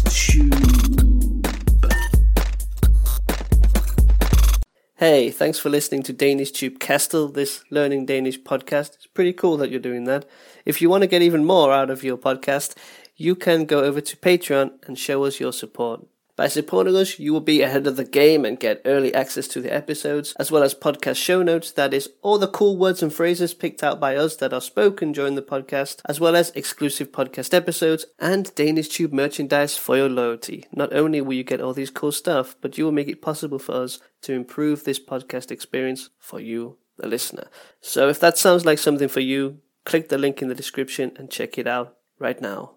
Hey, 5.01 5.31
thanks 5.31 5.59
for 5.59 5.71
listening 5.71 6.05
to 6.05 6.13
Danish 6.13 6.53
Tube 6.53 6.79
Cast, 6.79 7.15
this 7.35 7.65
Learning 7.71 8.07
Danish 8.07 8.39
podcast. 8.39 8.97
It's 8.97 9.07
pretty 9.15 9.33
cool 9.33 9.57
that 9.57 9.71
you're 9.71 9.81
doing 9.81 10.07
that. 10.07 10.27
If 10.67 10.83
you 10.83 10.91
want 10.91 11.03
to 11.03 11.09
get 11.09 11.23
even 11.23 11.45
more 11.45 11.73
out 11.73 11.91
of 11.91 12.05
your 12.05 12.19
podcast, 12.19 12.75
you 13.17 13.35
can 13.35 13.65
go 13.65 13.83
over 13.83 14.03
to 14.03 14.17
Patreon 14.17 14.73
and 14.87 14.99
show 14.99 15.25
us 15.25 15.41
your 15.41 15.53
support. 15.53 16.01
By 16.41 16.49
supporting 16.49 16.97
us, 16.97 17.19
you 17.19 17.35
will 17.35 17.43
be 17.43 17.61
ahead 17.61 17.87
of 17.87 17.97
the 17.97 18.05
game 18.05 18.47
and 18.47 18.59
get 18.59 18.81
early 18.87 19.15
access 19.15 19.47
to 19.49 19.61
the 19.61 19.71
episodes, 19.71 20.33
as 20.39 20.51
well 20.51 20.63
as 20.63 20.75
podcast 20.75 21.17
show 21.17 21.43
notes, 21.43 21.71
that 21.73 21.93
is, 21.93 22.09
all 22.23 22.39
the 22.39 22.49
cool 22.49 22.79
words 22.79 23.03
and 23.03 23.13
phrases 23.13 23.53
picked 23.53 23.83
out 23.83 24.01
by 24.01 24.17
us 24.17 24.37
that 24.37 24.55
are 24.55 24.63
spoken 24.63 25.13
during 25.13 25.35
the 25.35 25.43
podcast, 25.43 26.01
as 26.07 26.19
well 26.19 26.35
as 26.35 26.49
exclusive 26.53 27.13
podcast 27.13 27.53
episodes 27.53 28.07
and 28.19 28.55
Danish 28.55 28.89
Tube 28.89 29.13
merchandise 29.13 29.77
for 29.77 29.99
your 29.99 30.09
loyalty. 30.09 30.65
Not 30.73 30.95
only 30.95 31.21
will 31.21 31.35
you 31.35 31.45
get 31.45 31.61
all 31.61 31.75
these 31.75 31.91
cool 31.91 32.11
stuff, 32.11 32.57
but 32.63 32.79
you 32.79 32.87
will 32.87 32.91
make 32.93 33.09
it 33.09 33.21
possible 33.21 33.59
for 33.59 33.75
us 33.75 33.99
to 34.23 34.33
improve 34.33 34.85
this 34.85 34.99
podcast 34.99 35.51
experience 35.51 36.09
for 36.19 36.41
you, 36.41 36.79
the 36.97 37.07
listener. 37.07 37.49
So 37.83 38.09
if 38.09 38.19
that 38.21 38.39
sounds 38.39 38.65
like 38.65 38.79
something 38.79 39.09
for 39.09 39.21
you, 39.21 39.59
click 39.85 40.09
the 40.09 40.17
link 40.17 40.41
in 40.41 40.49
the 40.49 40.55
description 40.55 41.13
and 41.17 41.31
check 41.31 41.59
it 41.59 41.67
out 41.67 41.99
right 42.19 42.41
now. 42.41 42.77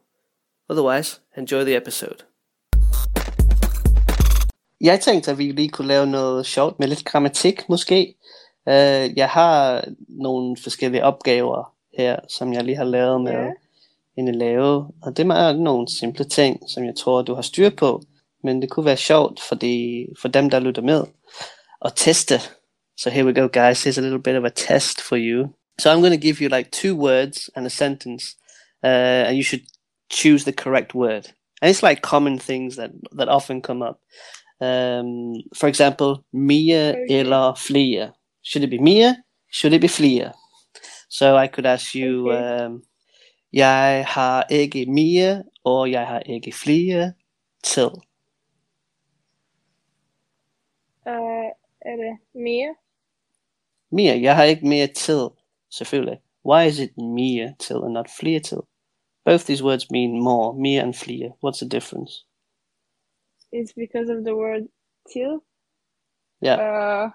Otherwise, 0.69 1.21
enjoy 1.37 1.63
the 1.63 1.75
episode. 1.77 2.23
Jeg 4.83 4.99
tænkte, 4.99 5.31
at 5.31 5.37
vi 5.37 5.51
lige 5.51 5.69
kunne 5.69 5.87
lave 5.87 6.07
noget 6.07 6.45
sjovt 6.45 6.79
med 6.79 6.87
lidt 6.87 7.05
grammatik, 7.05 7.69
måske. 7.69 8.15
Uh, 8.65 9.17
jeg 9.17 9.29
har 9.29 9.83
nogle 10.09 10.57
forskellige 10.63 11.03
opgaver 11.03 11.73
her, 11.97 12.19
som 12.29 12.53
jeg 12.53 12.63
lige 12.63 12.77
har 12.77 12.83
lavet 12.83 13.21
med 13.21 13.31
Ja. 13.31 13.49
en 14.17 14.35
lave. 14.35 14.87
Og 15.03 15.17
det 15.17 15.25
er 15.25 15.53
nogle 15.53 15.87
simple 15.99 16.25
ting, 16.25 16.59
som 16.69 16.85
jeg 16.85 16.95
tror, 16.95 17.21
du 17.21 17.35
har 17.35 17.41
styr 17.41 17.69
på. 17.69 18.01
Men 18.43 18.61
det 18.61 18.69
kunne 18.69 18.85
være 18.85 18.97
sjovt 18.97 19.39
for, 19.41 19.55
de, 19.55 20.05
for 20.21 20.27
dem, 20.27 20.49
der 20.49 20.59
lytter 20.59 20.81
med, 20.81 21.03
at 21.85 21.93
teste. 21.95 22.39
So 22.99 23.09
here 23.09 23.25
we 23.25 23.33
go, 23.33 23.47
guys. 23.53 23.87
Here's 23.87 23.97
a 23.97 24.01
little 24.01 24.19
bit 24.21 24.35
of 24.35 24.43
a 24.43 24.49
test 24.49 25.01
for 25.01 25.15
you. 25.17 25.47
So 25.79 25.89
I'm 25.89 26.01
going 26.01 26.21
to 26.21 26.27
give 26.27 26.41
you 26.41 26.49
like 26.57 26.71
two 26.71 26.95
words 26.95 27.49
and 27.55 27.65
a 27.65 27.69
sentence, 27.69 28.23
uh, 28.83 29.27
and 29.27 29.35
you 29.37 29.43
should 29.43 29.63
choose 30.11 30.43
the 30.43 30.53
correct 30.63 30.93
word. 30.95 31.27
And 31.61 31.69
it's 31.71 31.83
like 31.83 32.01
common 32.01 32.39
things 32.39 32.75
that 32.75 32.91
that 33.17 33.29
often 33.29 33.61
come 33.61 33.81
up. 33.89 33.99
Um, 34.63 35.35
for 35.59 35.67
example, 35.67 36.23
Mia 36.31 36.95
eller 37.09 37.53
flere. 37.67 38.11
Should 38.43 38.63
it 38.63 38.69
be 38.69 38.77
Mia? 38.79 39.15
Should 39.51 39.73
it 39.73 39.81
be 39.81 39.87
flere? 39.87 40.31
So 41.09 41.25
I 41.43 41.47
could 41.47 41.65
ask 41.65 41.95
you, 41.95 42.31
Okay. 42.31 42.65
um, 42.65 42.83
jeg 43.53 44.05
har 44.07 44.43
ikke 44.49 44.85
Mia, 44.85 45.41
og 45.63 45.91
jeg 45.91 46.07
har 46.07 46.19
ikke 46.19 46.51
flere 46.51 47.13
til. 47.63 47.89
Uh, 51.05 51.49
er 51.81 51.95
det 51.95 52.17
mere? 52.33 52.75
Mia, 53.91 54.21
jeg 54.21 54.35
har 54.35 54.43
ikke 54.43 54.67
mere 54.67 54.87
til, 54.87 55.27
selvfølgelig. 55.71 56.19
Why 56.45 56.67
is 56.67 56.79
it 56.79 56.97
Mia 56.97 57.53
til 57.59 57.75
and 57.75 57.93
not 57.93 58.09
flere 58.19 58.39
til? 58.39 58.57
Both 59.25 59.45
these 59.45 59.63
words 59.63 59.91
mean 59.91 60.21
more, 60.21 60.53
Mia 60.61 60.81
and 60.81 60.93
flere. 60.93 61.31
What's 61.45 61.59
the 61.61 61.69
difference? 61.69 62.25
It's 63.53 63.73
because 63.73 64.09
of 64.09 64.25
the 64.25 64.35
word 64.35 64.65
till. 65.13 65.43
Yeah. 66.41 66.55
Uh, 66.55 67.09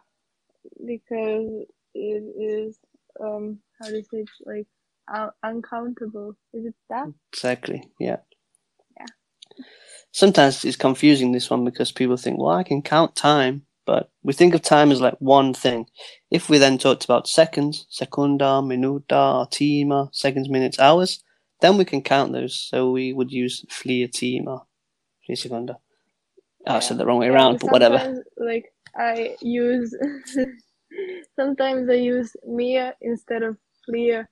because 0.86 1.66
it 1.94 2.24
is 2.38 2.78
um 3.20 3.60
how 3.80 3.88
do 3.88 3.96
you 3.96 4.04
say 4.04 4.18
it? 4.20 4.30
like 4.46 4.66
un- 5.14 5.30
uncountable. 5.44 6.34
Is 6.54 6.66
it 6.66 6.74
that? 6.90 7.08
Exactly. 7.32 7.90
Yeah. 8.00 8.18
Yeah. 8.98 9.06
Sometimes 10.12 10.64
it's 10.64 10.76
confusing 10.76 11.32
this 11.32 11.50
one 11.50 11.64
because 11.64 11.92
people 11.92 12.16
think, 12.16 12.38
well, 12.38 12.56
I 12.56 12.62
can 12.62 12.82
count 12.82 13.14
time, 13.16 13.66
but 13.86 14.10
we 14.22 14.32
think 14.32 14.54
of 14.54 14.62
time 14.62 14.90
as 14.90 15.00
like 15.00 15.16
one 15.20 15.54
thing. 15.54 15.86
If 16.30 16.48
we 16.48 16.58
then 16.58 16.78
talked 16.78 17.04
about 17.04 17.28
seconds, 17.28 17.86
sekunder, 17.90 18.62
minuta, 18.62 19.50
timer, 19.50 20.08
seconds, 20.12 20.48
minutes, 20.48 20.78
hours, 20.78 21.22
then 21.60 21.76
we 21.76 21.84
can 21.84 22.02
count 22.02 22.32
those. 22.32 22.58
So 22.58 22.90
we 22.90 23.12
would 23.12 23.30
use 23.32 23.64
fler 23.70 24.08
timer, 24.08 24.60
fler 25.26 25.36
sekunder. 25.36 25.76
Oh, 26.68 26.76
I 26.76 26.80
said 26.80 26.98
the 26.98 27.06
wrong 27.06 27.18
way 27.18 27.28
Yeah, 27.28 27.32
around, 27.34 27.58
but 27.60 27.72
whatever. 27.72 28.24
Like 28.36 28.72
I 28.96 29.36
use, 29.42 29.96
sometimes 31.36 31.90
I 31.90 31.94
use 31.94 32.34
Mia 32.46 32.94
instead 33.02 33.42
of 33.42 33.56
Fleer. 33.86 34.28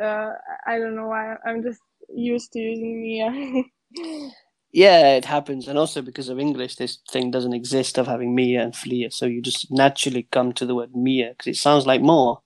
Uh, 0.00 0.32
I 0.66 0.78
don't 0.78 0.96
know 0.96 1.08
why. 1.08 1.36
I'm 1.46 1.62
just 1.62 1.80
used 2.14 2.52
to 2.52 2.60
using 2.60 3.02
Mia. 3.02 3.64
Yeah, 4.72 5.16
it 5.16 5.24
happens, 5.24 5.66
and 5.66 5.78
also 5.78 6.02
because 6.02 6.28
of 6.28 6.38
English, 6.38 6.76
this 6.76 6.98
thing 7.10 7.30
doesn't 7.32 7.54
exist 7.54 7.98
of 7.98 8.06
having 8.06 8.34
Mia 8.34 8.62
and 8.62 8.76
Fleer, 8.76 9.10
so 9.10 9.26
you 9.26 9.42
just 9.42 9.72
naturally 9.72 10.28
come 10.30 10.52
to 10.54 10.66
the 10.66 10.74
word 10.74 10.94
Mia 10.94 11.30
because 11.30 11.46
it 11.48 11.56
sounds 11.56 11.86
like 11.86 12.02
more. 12.02 12.42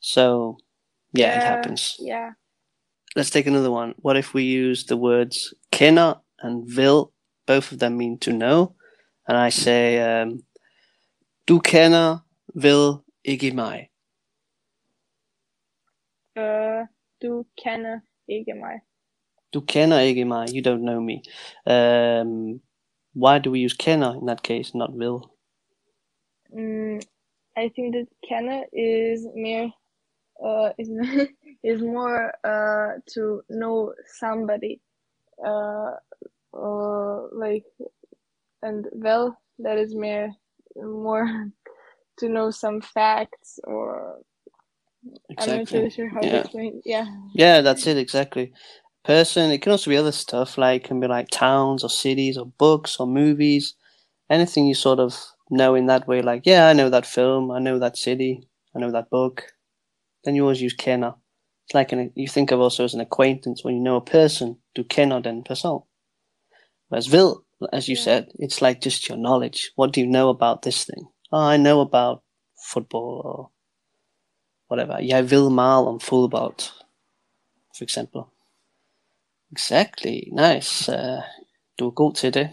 So, 0.00 0.58
yeah, 1.14 1.36
it 1.36 1.44
happens. 1.44 1.96
Yeah. 2.00 2.32
Let's 3.16 3.30
take 3.30 3.46
another 3.46 3.70
one. 3.70 3.94
What 3.98 4.18
if 4.18 4.34
we 4.34 4.44
use 4.44 4.86
the 4.86 4.98
words 4.98 5.54
kender 5.72 6.20
and 6.40 6.68
vil? 6.68 7.13
Both 7.46 7.72
of 7.72 7.78
them 7.80 7.96
mean 7.98 8.18
to 8.20 8.32
know, 8.32 8.74
and 9.28 9.36
I 9.38 9.50
say, 9.50 10.00
um, 10.00 10.44
du 11.48 11.60
kender 11.60 12.18
vil 12.54 13.04
ikke 13.24 13.52
mig. 13.54 13.88
Uh, 16.36 16.86
du 17.22 17.44
kender 17.64 18.00
ikke 18.28 18.54
mig. 18.54 18.80
Du 19.54 19.60
kender 19.60 20.00
ikke 20.00 20.24
mig. 20.24 20.48
You 20.54 20.62
don't 20.62 20.84
know 20.84 21.00
me. 21.00 21.22
Um, 21.66 22.60
why 23.14 23.38
do 23.38 23.50
we 23.50 23.60
use 23.66 23.76
kender 23.76 24.20
in 24.20 24.26
that 24.26 24.42
case, 24.42 24.74
not 24.74 24.90
vil? 24.94 25.30
Mm, 26.54 27.02
I 27.56 27.70
think 27.74 27.94
that 27.94 28.08
kender 28.30 28.64
is 28.72 29.26
more 29.36 29.72
uh, 30.44 30.72
is 30.78 30.90
is 31.64 31.82
more 31.82 32.32
uh, 32.44 33.00
to 33.14 33.42
know 33.50 33.94
somebody 34.20 34.80
uh, 35.46 35.92
uh, 36.56 37.28
like 37.32 37.64
and 38.62 38.88
well 38.92 39.38
that 39.60 39.78
is 39.78 39.94
more 39.94 40.30
more 40.76 41.50
to 42.18 42.28
know 42.28 42.50
some 42.50 42.80
facts 42.80 43.60
or 43.64 44.20
I'm 45.38 45.50
not 45.50 45.60
Exactly. 45.60 45.78
really 45.78 45.90
sure 45.90 46.08
how 46.08 46.20
to 46.22 46.26
Yeah. 46.28 46.40
explain 46.40 46.82
yeah 46.84 47.06
Yeah, 47.34 47.60
that's 47.62 47.86
it 47.86 47.98
exactly. 47.98 48.52
Person. 49.04 49.50
It 49.52 49.62
can 49.62 49.72
also 49.72 49.90
be 49.90 49.96
other 49.96 50.12
stuff 50.12 50.58
like 50.58 50.84
can 50.84 51.00
be 51.00 51.08
like 51.08 51.28
towns 51.30 51.84
or 51.84 51.90
cities 51.90 52.38
or 52.38 52.46
books 52.46 52.98
or 53.00 53.06
movies, 53.06 53.74
anything 54.30 54.66
you 54.66 54.74
sort 54.74 55.00
of 55.00 55.16
know 55.50 55.74
in 55.74 55.86
that 55.86 56.08
way. 56.08 56.22
Like, 56.22 56.42
yeah, 56.46 56.68
I 56.68 56.74
know 56.74 56.90
that 56.90 57.06
film, 57.06 57.50
I 57.50 57.60
know 57.60 57.78
that 57.80 57.96
city, 57.98 58.48
I 58.76 58.80
know 58.80 58.92
that 58.92 59.10
book. 59.10 59.44
Then 60.24 60.36
you 60.36 60.42
always 60.42 60.62
use 60.62 60.74
kender. 60.76 61.14
It's 61.66 61.74
like 61.74 61.92
an 61.92 62.12
you 62.16 62.28
think 62.28 62.52
of 62.52 62.60
also 62.60 62.84
as 62.84 62.94
an 62.94 63.00
acquaintance 63.00 63.64
when 63.64 63.76
you 63.76 63.82
know 63.82 63.96
a 63.96 64.02
person. 64.02 64.58
Du 64.74 64.84
kender 64.84 65.22
den 65.22 65.44
person. 65.44 65.80
Whereas 66.94 67.06
vil, 67.08 67.44
as 67.72 67.88
you 67.88 67.96
Yeah. 67.96 68.04
said, 68.04 68.32
it's 68.38 68.62
like 68.62 68.80
just 68.80 69.08
your 69.08 69.18
knowledge. 69.18 69.72
What 69.76 69.92
do 69.92 70.00
you 70.00 70.06
know 70.06 70.28
about 70.30 70.62
this 70.62 70.84
thing? 70.84 71.08
Oh, 71.32 71.40
I 71.54 71.56
know 71.56 71.80
about 71.80 72.22
football 72.72 73.22
or 73.24 73.50
whatever. 74.68 75.00
Jeg 75.00 75.30
ved 75.30 75.50
meget 75.50 75.86
om 75.86 76.00
fodbold, 76.00 76.62
for 77.76 77.84
example. 77.84 78.22
Exactly. 79.52 80.22
Nice. 80.32 80.88
Uh, 80.92 81.22
du 81.78 81.86
er 81.86 81.90
god 81.90 82.14
til 82.14 82.34
det. 82.34 82.50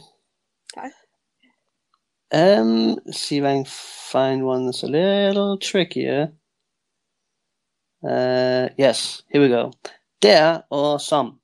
Um, 2.34 2.98
let's 3.06 3.20
see 3.20 3.38
if 3.38 3.44
I 3.44 3.54
can 3.54 3.66
find 4.12 4.44
one 4.46 4.66
that's 4.66 4.84
a 4.84 4.88
little 4.88 5.58
trickier. 5.58 6.28
Uh, 8.04 8.70
yes, 8.80 9.24
here 9.34 9.42
we 9.44 9.50
go. 9.50 9.72
Der 10.22 10.62
og 10.70 11.02
som. 11.02 11.42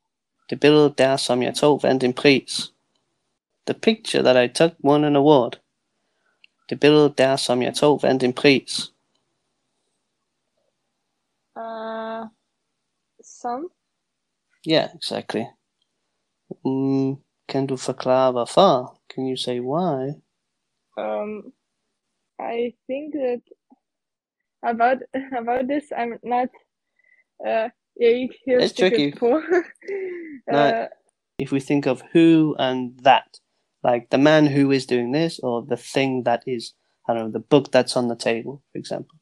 Det 0.49 0.59
billede 0.59 0.93
der, 0.97 1.17
som 1.17 1.43
jeg 1.43 1.55
tog, 1.55 1.83
vandt 1.83 2.03
en 2.03 2.13
pris. 2.13 2.73
The 3.67 3.73
picture 3.73 4.23
that 4.23 4.37
I 4.37 4.47
took 4.47 4.73
won 4.83 5.03
an 5.03 5.15
award. 5.15 5.59
Det 6.69 6.79
billede 6.79 7.13
der, 7.17 7.35
som 7.35 7.61
jeg 7.61 7.75
tog, 7.75 8.03
vandt 8.03 8.23
en 8.23 8.33
pris. 8.33 8.93
uh, 11.55 12.27
some 13.21 13.69
Yeah, 14.67 14.89
exactly. 14.95 15.45
Mm, 16.65 17.15
kan 17.47 17.67
du 17.67 17.77
forklare 17.77 18.31
hvorfor? 18.31 18.99
Can 19.09 19.27
you 19.27 19.37
say 19.37 19.59
why? 19.59 20.21
um 20.97 21.53
I 22.39 22.73
think 22.87 23.13
that 23.13 23.41
about 24.63 25.01
about 25.41 25.67
this 25.67 25.91
I'm 25.91 26.19
not 26.23 26.49
uh 27.45 27.69
er 28.01 28.09
ikke 28.15 28.35
helt 28.45 28.63
It's 28.63 28.73
tricky. 28.79 29.13
uh, 30.53 30.87
If 31.39 31.51
we 31.51 31.59
think 31.59 31.85
of 31.85 32.01
who 32.13 32.55
and 32.59 32.99
that, 33.03 33.41
like 33.87 34.09
the 34.09 34.17
man 34.17 34.45
who 34.47 34.71
is 34.71 34.85
doing 34.85 35.13
this, 35.13 35.39
or 35.39 35.65
the 35.65 35.77
thing 35.77 36.23
that 36.23 36.43
is, 36.45 36.73
I 37.07 37.13
don't 37.13 37.23
know, 37.23 37.31
the 37.31 37.47
book 37.49 37.71
that's 37.71 37.95
on 37.97 38.07
the 38.09 38.15
table, 38.15 38.61
for 38.71 38.79
example. 38.79 39.15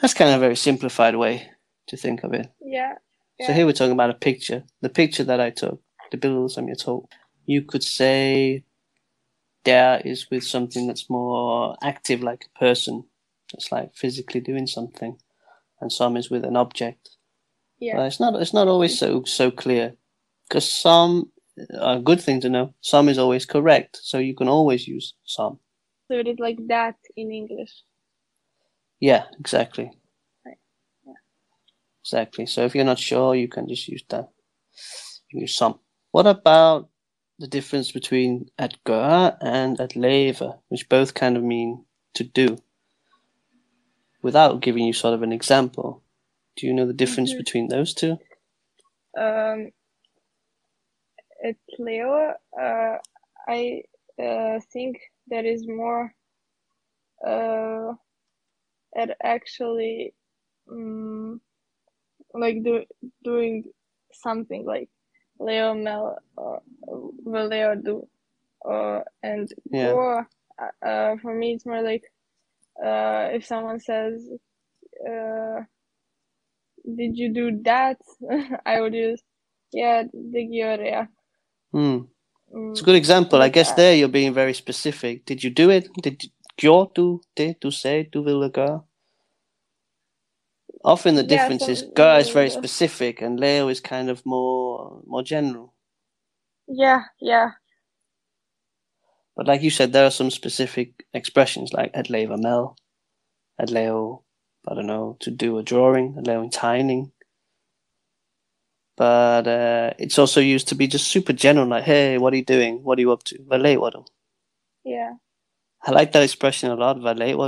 That's 0.00 0.14
kind 0.14 0.30
of 0.30 0.36
a 0.36 0.40
very 0.40 0.56
simplified 0.56 1.14
way 1.16 1.48
to 1.86 1.96
think 1.96 2.24
of 2.24 2.34
it. 2.34 2.48
yeah 2.60 2.94
So 3.46 3.52
here 3.52 3.66
we're 3.66 3.78
talking 3.78 3.92
about 3.92 4.10
a 4.10 4.14
picture. 4.14 4.64
The 4.80 4.88
picture 4.88 5.24
that 5.24 5.40
I 5.40 5.50
took, 5.50 5.80
the 6.10 6.48
som 6.48 6.68
jeg 6.68 6.78
tog. 6.78 7.06
You 7.46 7.62
could 7.62 7.82
say 7.82 8.64
there 9.64 10.00
is 10.04 10.30
with 10.30 10.44
something 10.44 10.86
that's 10.86 11.08
more 11.10 11.76
active, 11.82 12.22
like 12.22 12.46
a 12.46 12.58
person, 12.58 13.04
that's 13.52 13.72
like 13.72 13.94
physically 13.94 14.40
doing 14.40 14.66
something, 14.66 15.16
and 15.80 15.92
some 15.92 16.16
is 16.16 16.30
with 16.30 16.44
an 16.44 16.56
object. 16.56 17.16
yeah 17.78 17.98
Uh, 17.98 18.06
it's 18.06 18.20
not. 18.20 18.40
It's 18.40 18.54
not 18.54 18.68
always 18.68 18.98
so 18.98 19.24
so 19.24 19.50
clear, 19.50 19.96
because 20.48 20.70
some 20.70 21.31
a 21.70 22.00
good 22.00 22.20
thing 22.20 22.40
to 22.40 22.48
know. 22.48 22.74
Some 22.80 23.08
is 23.10 23.18
always 23.18 23.46
correct, 23.46 23.98
so 24.02 24.18
you 24.18 24.34
can 24.34 24.48
always 24.48 24.86
use 24.88 25.14
some. 25.24 25.58
so 26.08 26.14
it 26.18 26.26
is 26.28 26.38
like 26.38 26.58
that 26.68 26.96
in 27.16 27.30
English 27.32 27.72
Yeah, 29.00 29.24
exactly. 29.40 29.90
Right. 30.46 30.58
Yeah. 31.06 31.14
Exactly. 32.04 32.46
So 32.46 32.64
if 32.64 32.74
you're 32.74 32.84
not 32.86 32.98
sure, 32.98 33.34
you 33.34 33.48
can 33.48 33.66
just 33.68 33.88
use 33.88 34.04
that. 34.08 34.28
Use 35.32 35.56
some. 35.56 35.74
What 36.12 36.26
about 36.26 36.88
the 37.38 37.48
difference 37.48 37.92
between 37.92 38.46
at 38.58 38.74
gøre 38.84 39.36
and 39.40 39.80
at 39.80 39.96
leve, 39.96 40.42
which 40.70 40.88
both 40.88 41.14
kind 41.14 41.36
of 41.36 41.42
mean 41.42 41.84
to 42.14 42.24
do? 42.24 42.56
Without 44.22 44.60
giving 44.62 44.84
you 44.86 44.92
sort 44.92 45.14
of 45.14 45.22
an 45.22 45.32
example, 45.32 46.02
do 46.56 46.66
you 46.66 46.72
know 46.74 46.86
the 46.86 46.92
difference 47.04 47.32
Mhm. 47.34 47.38
between 47.38 47.68
those 47.68 47.94
two? 47.94 48.16
um 49.18 49.72
at 51.44 51.56
Leo 51.78 52.34
uh 52.60 52.96
I 53.48 53.82
uh 54.22 54.60
think 54.72 54.98
there 55.28 55.44
is 55.44 55.66
more 55.68 56.14
uh 57.26 57.92
at 58.96 59.16
actually 59.22 60.14
um, 60.70 61.40
like 62.34 62.62
do, 62.64 62.84
doing 63.24 63.64
something 64.12 64.64
like 64.66 64.88
Leo 65.38 65.74
Mel 65.74 66.18
or 66.36 66.62
will 66.86 67.48
Leo 67.48 67.74
do 67.74 68.06
or 68.62 69.04
and 69.22 69.48
Yeah. 69.70 69.94
or 69.94 70.28
uh 70.84 71.16
for 71.22 71.34
me 71.34 71.54
it's 71.54 71.66
more 71.66 71.82
like 71.82 72.04
uh 72.84 73.28
if 73.32 73.44
someone 73.46 73.80
says 73.80 74.28
uh 75.08 75.60
did 76.96 77.16
you 77.18 77.32
do 77.32 77.60
that 77.62 77.98
I 78.66 78.80
would 78.80 78.94
use 78.94 79.22
yeah 79.72 80.02
det 80.32 80.44
gjorde 80.52 81.08
Hmm. 81.72 82.00
Mm, 82.54 82.72
It's 82.72 82.82
a 82.82 82.84
good 82.84 82.96
example. 82.96 83.42
I 83.42 83.50
guess 83.50 83.72
there 83.72 83.96
you're 83.96 84.08
being 84.08 84.34
very 84.34 84.54
specific. 84.54 85.26
Did 85.26 85.44
you 85.44 85.50
do 85.50 85.70
it? 85.70 85.88
Did 86.02 86.22
du 87.02 87.20
det? 87.36 87.56
Du 87.62 87.70
sagde, 87.70 88.10
du 88.12 88.22
ville 88.24 88.50
gøre? 88.50 88.82
Often 90.84 91.16
the 91.16 91.22
Yeah, 91.28 91.28
difference 91.40 91.68
is 91.68 91.84
some- 91.96 92.20
is 92.20 92.30
very 92.30 92.50
specific 92.50 93.22
and 93.22 93.40
Leo 93.40 93.68
is 93.68 93.80
kind 93.80 94.10
of 94.10 94.22
more 94.26 95.02
more 95.06 95.22
general. 95.24 95.74
yeah 96.68 97.02
yeah 97.22 97.50
But 99.36 99.48
like 99.48 99.62
you 99.62 99.70
said, 99.70 99.92
there 99.92 100.06
are 100.06 100.10
some 100.12 100.30
specific 100.30 101.06
expressions 101.14 101.72
like 101.72 101.90
at 101.94 102.10
lave 102.10 102.30
mel, 102.38 102.76
at 103.58 103.70
lave, 103.70 104.18
I 104.68 104.74
don't 104.74 104.86
know, 104.86 105.16
to 105.20 105.30
do 105.30 105.58
a 105.58 105.62
drawing, 105.64 106.16
at 106.18 106.26
lave 106.26 106.50
tining. 106.50 107.12
But 108.96 109.46
uh, 109.46 109.92
it's 109.98 110.18
also 110.18 110.40
used 110.40 110.68
to 110.68 110.74
be 110.74 110.86
just 110.86 111.08
super 111.08 111.32
general, 111.32 111.66
like, 111.68 111.84
hey, 111.84 112.18
what 112.18 112.32
are 112.32 112.36
you 112.36 112.44
doing? 112.44 112.82
What 112.84 112.98
are 112.98 113.00
you 113.02 113.12
up 113.12 113.22
to? 113.24 113.36
Laver 113.48 113.90
du? 113.90 114.04
yeah 114.84 115.12
I 115.86 115.90
like 115.92 116.12
that 116.12 116.22
expression 116.22 116.70
a 116.70 116.74
lot, 116.76 116.96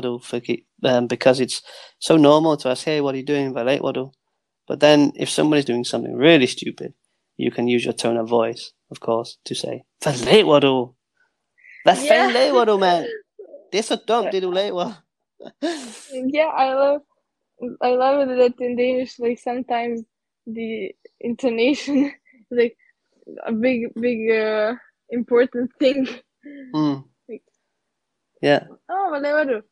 du? 0.03 0.19
Fordi- 0.21 0.65
Um, 0.85 1.07
because 1.07 1.41
it's 1.41 1.63
so 1.99 2.17
normal 2.17 2.57
to 2.59 2.69
ask, 2.71 2.85
hey, 2.85 3.01
what 3.01 3.15
are 3.15 3.19
you 3.19 3.27
doing? 3.27 3.53
Laver 3.55 3.93
du? 3.93 4.11
But 4.69 4.81
then 4.81 5.13
if 5.17 5.29
somebody's 5.29 5.65
doing 5.65 5.85
something 5.85 6.15
really 6.17 6.47
stupid, 6.47 6.95
you 7.37 7.51
can 7.51 7.69
use 7.69 7.85
your 7.85 7.95
tone 7.95 8.17
of 8.21 8.29
voice, 8.29 8.73
of 8.91 9.01
course, 9.01 9.39
to 9.45 9.55
say, 9.55 9.85
laver 10.27 10.61
du? 10.61 10.95
Hvad 11.85 11.97
Yeah. 11.97 12.09
fanden 12.09 12.33
laver 12.33 12.65
du, 12.65 12.79
mand? 12.79 13.07
Det 13.73 13.79
er 13.79 13.83
så 13.83 13.97
dumt, 14.09 14.33
det 14.33 14.43
yeah 16.35 16.51
I 16.65 16.69
love 16.75 17.01
I 17.83 17.91
love 18.05 18.23
it 18.23 18.29
that 18.29 18.61
in 18.61 18.77
Danish 18.77 19.19
like 19.19 19.39
sometimes 19.39 20.05
the 20.47 20.95
intonation 21.21 22.13
like 22.51 22.77
a 23.47 23.53
big 23.53 23.93
big 24.01 24.31
uh, 24.31 24.75
important 25.11 25.71
thing. 25.79 26.07
Mm. 26.75 27.05
Like- 27.29 27.43
Yeah, 28.43 28.65
Oh, 28.89 29.09
vad 29.11 29.23
lever 29.23 29.45
du? 29.45 29.63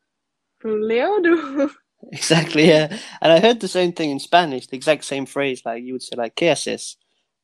Vad 0.62 0.80
lever 0.80 1.20
du? 1.22 1.70
exactly. 2.12 2.66
Yeah, 2.66 2.88
and 3.20 3.32
I 3.32 3.40
heard 3.40 3.60
the 3.60 3.68
same 3.68 3.92
thing 3.92 4.10
in 4.10 4.18
Spanish, 4.20 4.66
the 4.68 4.76
exact 4.76 5.04
same 5.04 5.26
phrase. 5.26 5.62
Like 5.66 5.82
you 5.84 5.92
would 5.94 6.02
say, 6.02 6.16
like 6.16 6.34
"qué 6.34 6.48
haces," 6.50 6.96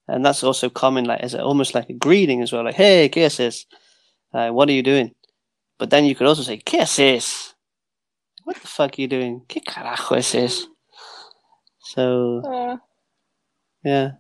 and 0.09 0.25
that's 0.25 0.43
also 0.43 0.71
common, 0.71 1.05
like 1.05 1.21
as 1.21 1.35
a, 1.35 1.43
almost 1.43 1.75
like 1.75 1.91
a 1.91 1.93
greeting 1.95 2.41
as 2.43 2.53
well. 2.53 2.65
Like 2.65 2.77
"Hey, 2.77 3.09
qué 3.11 3.23
haces?" 3.25 3.67
Uh, 4.33 4.51
what 4.53 4.69
are 4.69 4.73
you 4.73 4.83
doing? 4.83 5.15
But 5.79 5.91
then 5.91 6.05
you 6.07 6.15
could 6.15 6.27
also 6.27 6.43
say 6.43 6.59
"qué 6.59 6.81
haces?" 6.81 7.55
What 8.45 8.57
the 8.57 8.67
fuck 8.69 8.99
are 8.99 9.03
you 9.03 9.09
doing? 9.09 9.43
¿Qué 9.49 9.61
carajo 9.63 10.17
es 10.17 10.35
eso? 10.35 10.69
So 11.81 12.43
Uh, 12.45 12.77
yeah, 13.89 14.13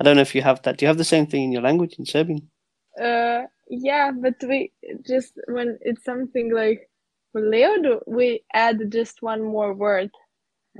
I 0.00 0.04
don't 0.04 0.16
know 0.16 0.22
if 0.22 0.34
you 0.36 0.42
have 0.42 0.62
that. 0.64 0.78
Do 0.78 0.84
you 0.84 0.88
have 0.88 0.98
the 0.98 1.04
same 1.14 1.26
thing 1.26 1.44
in 1.44 1.52
your 1.52 1.62
language 1.62 1.96
in 1.98 2.06
Serbian? 2.06 2.50
uh, 3.02 3.42
yeah, 3.68 4.12
but 4.12 4.36
we 4.48 4.72
just 5.06 5.34
when 5.48 5.78
it's 5.82 6.04
something 6.04 6.54
like 6.54 6.90
lever? 7.34 8.00
We 8.06 8.44
add 8.54 8.80
just 8.92 9.22
one 9.22 9.42
more 9.42 9.74
word. 9.74 10.10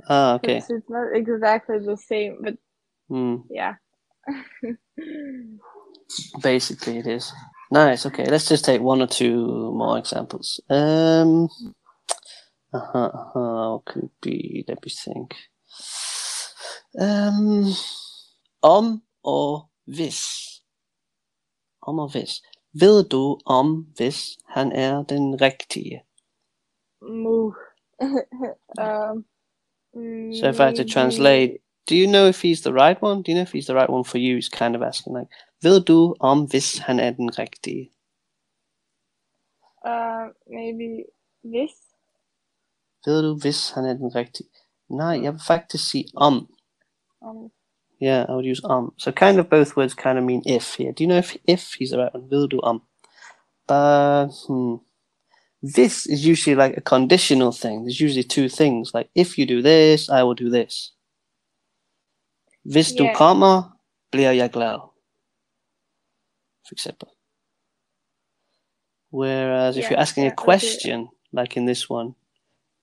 Ah, 0.07 0.35
okay. 0.35 0.57
It's, 0.57 0.69
it's 0.69 0.89
not 0.89 1.15
exactly 1.15 1.79
the 1.79 1.97
same, 1.97 2.39
but 2.43 2.55
Hmm. 3.09 3.37
yeah. 3.49 3.75
Basically, 6.41 6.99
it 6.99 7.07
is. 7.07 7.33
Nice. 7.71 8.05
Okay, 8.07 8.25
let's 8.25 8.49
just 8.49 8.65
take 8.65 8.81
one 8.81 9.01
or 9.01 9.07
two 9.07 9.73
more 9.75 9.97
examples. 9.99 10.61
Um, 10.69 11.49
uh-huh, 12.73 13.11
uh-huh, 13.13 13.79
could 13.85 14.11
be? 14.21 14.65
Let 14.67 14.83
me 14.85 14.91
think. 14.91 15.35
Um, 16.99 17.73
om 18.61 19.03
og 19.23 19.69
hvis. 19.85 20.21
Om 21.81 21.99
og 21.99 22.11
hvis. 22.11 22.41
Ved 22.73 23.09
du 23.09 23.39
om 23.45 23.87
hvis 23.97 24.37
han 24.47 24.71
er 24.71 25.03
den 25.03 25.41
rigtige? 25.41 26.03
Move. 27.01 27.55
um, 28.79 29.25
So 30.33 30.47
if 30.49 30.59
I 30.59 30.65
had 30.65 30.75
to 30.75 30.83
translate, 30.83 31.59
do 31.89 31.95
you 31.95 32.07
know 32.07 32.27
if 32.27 32.43
he's 32.43 32.61
the 32.61 32.73
right 32.73 32.97
one? 33.01 33.23
Do 33.23 33.31
you 33.31 33.35
know 33.35 33.43
if 33.43 33.53
he's 33.53 33.65
the 33.65 33.75
right 33.75 33.89
one 33.89 34.05
for 34.05 34.17
you? 34.17 34.35
He's 34.35 34.49
kind 34.49 34.75
of 34.75 34.81
asking 34.81 35.17
like, 35.17 35.29
ved 35.63 35.81
du 35.85 36.15
om 36.19 36.45
hvis 36.45 36.77
han 36.77 36.99
er 36.99 37.11
den 37.11 37.39
rigtige? 37.39 37.91
uh, 39.85 40.29
maybe 40.47 41.05
this. 41.43 41.71
Ved 43.05 43.23
du 43.23 43.39
hvis 43.41 43.71
han 43.71 43.85
er 43.85 43.93
den 43.93 44.15
rigtige? 44.15 44.49
Nej, 44.89 45.23
jeg 45.23 45.33
vil 45.33 45.41
faktisk 45.47 45.89
sige 45.89 46.05
om. 46.15 46.55
Um, 47.21 47.51
Yeah, 47.99 48.25
I 48.29 48.35
would 48.35 48.45
use 48.45 48.61
um. 48.63 48.93
So 48.97 49.11
kind 49.11 49.39
of 49.39 49.49
both 49.49 49.75
words 49.75 49.93
kind 49.93 50.17
of 50.17 50.23
mean 50.23 50.41
if 50.45 50.75
here. 50.75 50.91
Do 50.93 51.03
you 51.03 51.07
know 51.07 51.17
if 51.17 51.37
if 51.45 51.73
he's 51.73 51.91
the 51.91 51.97
right 51.97 52.13
one? 52.13 52.29
Will 52.29 52.47
do 52.47 52.61
um. 52.63 52.81
But 53.67 54.29
hmm. 54.47 54.75
This 55.61 56.07
is 56.07 56.25
usually 56.25 56.55
like 56.55 56.77
a 56.77 56.81
conditional 56.81 57.51
thing. 57.51 57.83
There's 57.83 57.99
usually 57.99 58.23
two 58.23 58.47
things. 58.47 58.93
Like 58.93 59.09
if 59.13 59.37
you 59.37 59.45
do 59.45 59.61
this, 59.61 60.09
I 60.09 60.23
will 60.23 60.35
do 60.35 60.49
this. 60.49 60.93
Hvis 62.63 62.93
du 62.93 63.03
Yeah. 63.03 63.15
kommer, 63.15 63.77
bliver 64.11 64.31
jeg 64.31 64.51
glad. 64.51 64.79
For 66.67 66.73
example. 66.73 67.09
Whereas 69.11 69.75
if 69.75 69.89
you're 69.89 69.99
asking 69.99 70.23
yeah, 70.23 70.31
a 70.31 70.35
question, 70.35 71.09
like 71.33 71.57
in 71.57 71.65
this 71.65 71.89
one, 71.89 72.15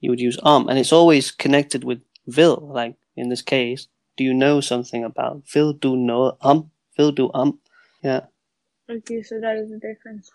you 0.01 0.11
would 0.11 0.21
use 0.21 0.39
um, 0.43 0.69
and 0.69 0.79
it's 0.79 0.93
always 0.93 1.31
connected 1.31 1.85
with 1.85 2.01
will. 2.27 2.73
Like 2.75 2.97
in 3.17 3.29
this 3.31 3.43
case, 3.43 3.89
do 4.17 4.25
you 4.25 4.35
know 4.35 4.61
something 4.61 5.05
about 5.05 5.43
will 5.55 5.73
do 5.73 5.97
know 5.97 6.37
um 6.41 6.71
will 6.99 7.13
do 7.13 7.31
um? 7.35 7.59
Yeah. 8.03 8.27
okay, 8.89 9.23
so 9.23 9.41
that 9.41 9.57
is 9.57 9.71
the 9.71 9.79
difference. 9.79 10.31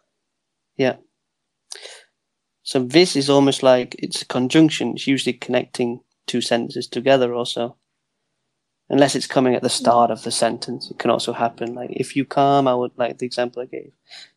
Yeah. 0.77 0.97
So 2.63 2.83
this 2.83 3.15
is 3.15 3.29
almost 3.29 3.63
like 3.63 3.95
it's 3.99 4.21
a 4.21 4.25
conjunction. 4.25 4.93
It's 4.93 5.07
usually 5.07 5.33
connecting 5.33 6.01
two 6.27 6.41
sentences 6.41 6.87
together 6.87 7.33
also. 7.33 7.77
Unless 8.89 9.15
it's 9.15 9.27
coming 9.27 9.55
at 9.55 9.61
the 9.61 9.69
start 9.69 10.11
of 10.11 10.23
the 10.23 10.31
sentence. 10.31 10.91
It 10.91 10.99
can 10.99 11.11
also 11.11 11.33
happen. 11.33 11.73
Like 11.75 11.91
if 11.91 12.15
you 12.15 12.25
come, 12.25 12.67
I 12.67 12.75
would 12.75 12.91
like 12.97 13.17
the 13.17 13.25
example 13.25 13.61
I 13.61 13.65
gave. 13.65 13.91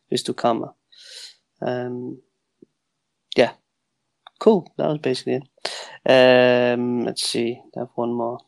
Is 0.09 0.23
to 0.23 0.33
come. 0.33 0.71
Um 1.61 2.19
yeah. 3.35 3.53
Cool. 4.39 4.71
That 4.77 4.87
was 4.87 4.99
basically 4.99 5.41
it. 5.41 6.71
Um 6.73 7.05
let's 7.05 7.23
see. 7.23 7.61
I 7.75 7.79
have 7.79 7.89
one 7.95 8.13
more. 8.13 8.39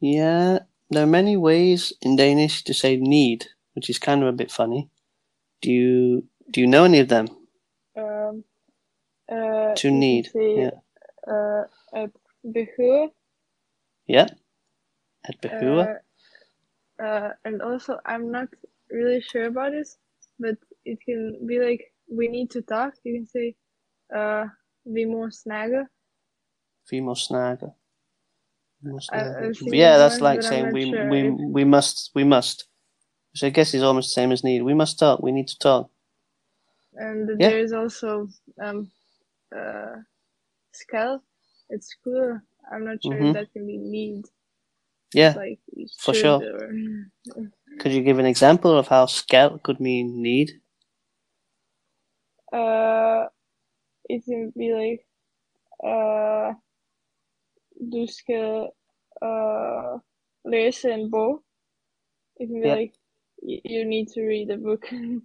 Yeah. 0.00 0.60
There 0.90 1.04
are 1.04 1.06
many 1.06 1.36
ways 1.36 1.92
in 2.02 2.16
Danish 2.16 2.64
to 2.64 2.74
say 2.74 2.96
need, 2.96 3.46
which 3.74 3.90
is 3.90 3.98
kind 3.98 4.22
of 4.22 4.28
a 4.28 4.32
bit 4.32 4.50
funny. 4.50 4.90
Do 5.62 5.70
you 5.70 6.24
do 6.50 6.60
you 6.60 6.66
know 6.66 6.84
any 6.84 6.98
of 7.00 7.08
them? 7.08 7.28
Um, 7.96 8.44
uh, 9.30 9.74
To 9.76 9.90
need, 9.90 10.26
say, 10.32 10.56
yeah. 10.56 10.70
Uh, 11.26 11.64
at. 11.94 12.10
Yeah. 14.06 14.26
At 15.24 15.40
behøver. 15.40 16.00
Uh, 16.98 17.02
uh, 17.04 17.30
and 17.44 17.62
also, 17.62 17.98
I'm 18.04 18.32
not 18.32 18.48
really 18.90 19.20
sure 19.20 19.46
about 19.46 19.72
this, 19.72 19.98
but 20.38 20.56
it 20.84 20.98
can 21.04 21.46
be 21.46 21.60
like 21.60 21.92
we 22.10 22.28
need 22.28 22.50
to 22.50 22.62
talk. 22.62 22.94
You 23.04 23.14
can 23.14 23.26
say, 23.26 23.54
uh, 24.14 24.48
vi 24.84 25.04
må 25.04 25.30
snakke. 25.30 25.86
Vi 26.90 27.00
må 27.00 27.14
snakke. 27.14 27.70
Vi 28.82 28.88
må 28.90 28.96
I- 28.98 29.00
snakke. 29.00 29.46
I've 29.48 29.56
seen 29.56 29.74
yeah, 29.74 29.98
that's 29.98 30.20
like 30.20 30.38
but 30.38 30.44
saying 30.44 30.72
we 30.72 30.84
sure 30.90 31.08
we 31.10 31.30
we 31.56 31.64
must 31.64 32.10
we 32.14 32.24
must. 32.24 32.66
Which 33.32 33.42
I 33.44 33.50
guess 33.50 33.74
is 33.74 33.82
almost 33.82 34.08
the 34.08 34.20
same 34.20 34.32
as 34.32 34.42
need. 34.44 34.62
We 34.62 34.74
must 34.74 34.98
talk. 34.98 35.22
We 35.22 35.30
need 35.32 35.48
to 35.48 35.58
talk. 35.58 35.90
And 36.94 37.28
Yeah. 37.28 37.48
there 37.50 37.58
is 37.64 37.72
also 37.72 38.28
um, 38.64 38.90
uh, 39.56 39.96
skal. 40.72 41.22
It's 41.68 41.94
cool. 42.04 42.40
I'm 42.72 42.84
not 42.84 42.98
sure 43.02 43.14
Mhm. 43.14 43.28
if 43.28 43.34
that 43.34 43.52
can 43.52 43.66
be 43.66 43.76
need. 43.78 44.24
Yeah. 45.14 45.34
Like 45.36 45.60
for 46.04 46.14
sure. 46.14 46.40
Or, 46.42 46.70
Could 47.80 47.92
you 47.92 48.02
give 48.02 48.18
an 48.18 48.26
example 48.26 48.76
of 48.78 48.88
how 48.88 49.06
skal 49.06 49.58
could 49.58 49.80
mean 49.80 50.22
need? 50.22 50.50
uh, 52.52 53.26
it 54.08 54.24
can 54.24 54.52
be 54.56 54.72
like, 54.74 55.06
uh, 55.84 56.52
du 57.92 58.06
skal 58.08 58.70
uh, 59.22 60.00
læse 60.52 60.92
en 60.94 61.10
bog. 61.10 61.42
It 62.40 62.48
can 62.48 62.60
be 62.60 62.66
Yeah. 62.66 62.76
like, 62.80 62.94
you 63.42 63.84
need 63.84 64.06
to 64.14 64.20
read 64.20 64.50
a 64.50 64.56
book. 64.56 64.84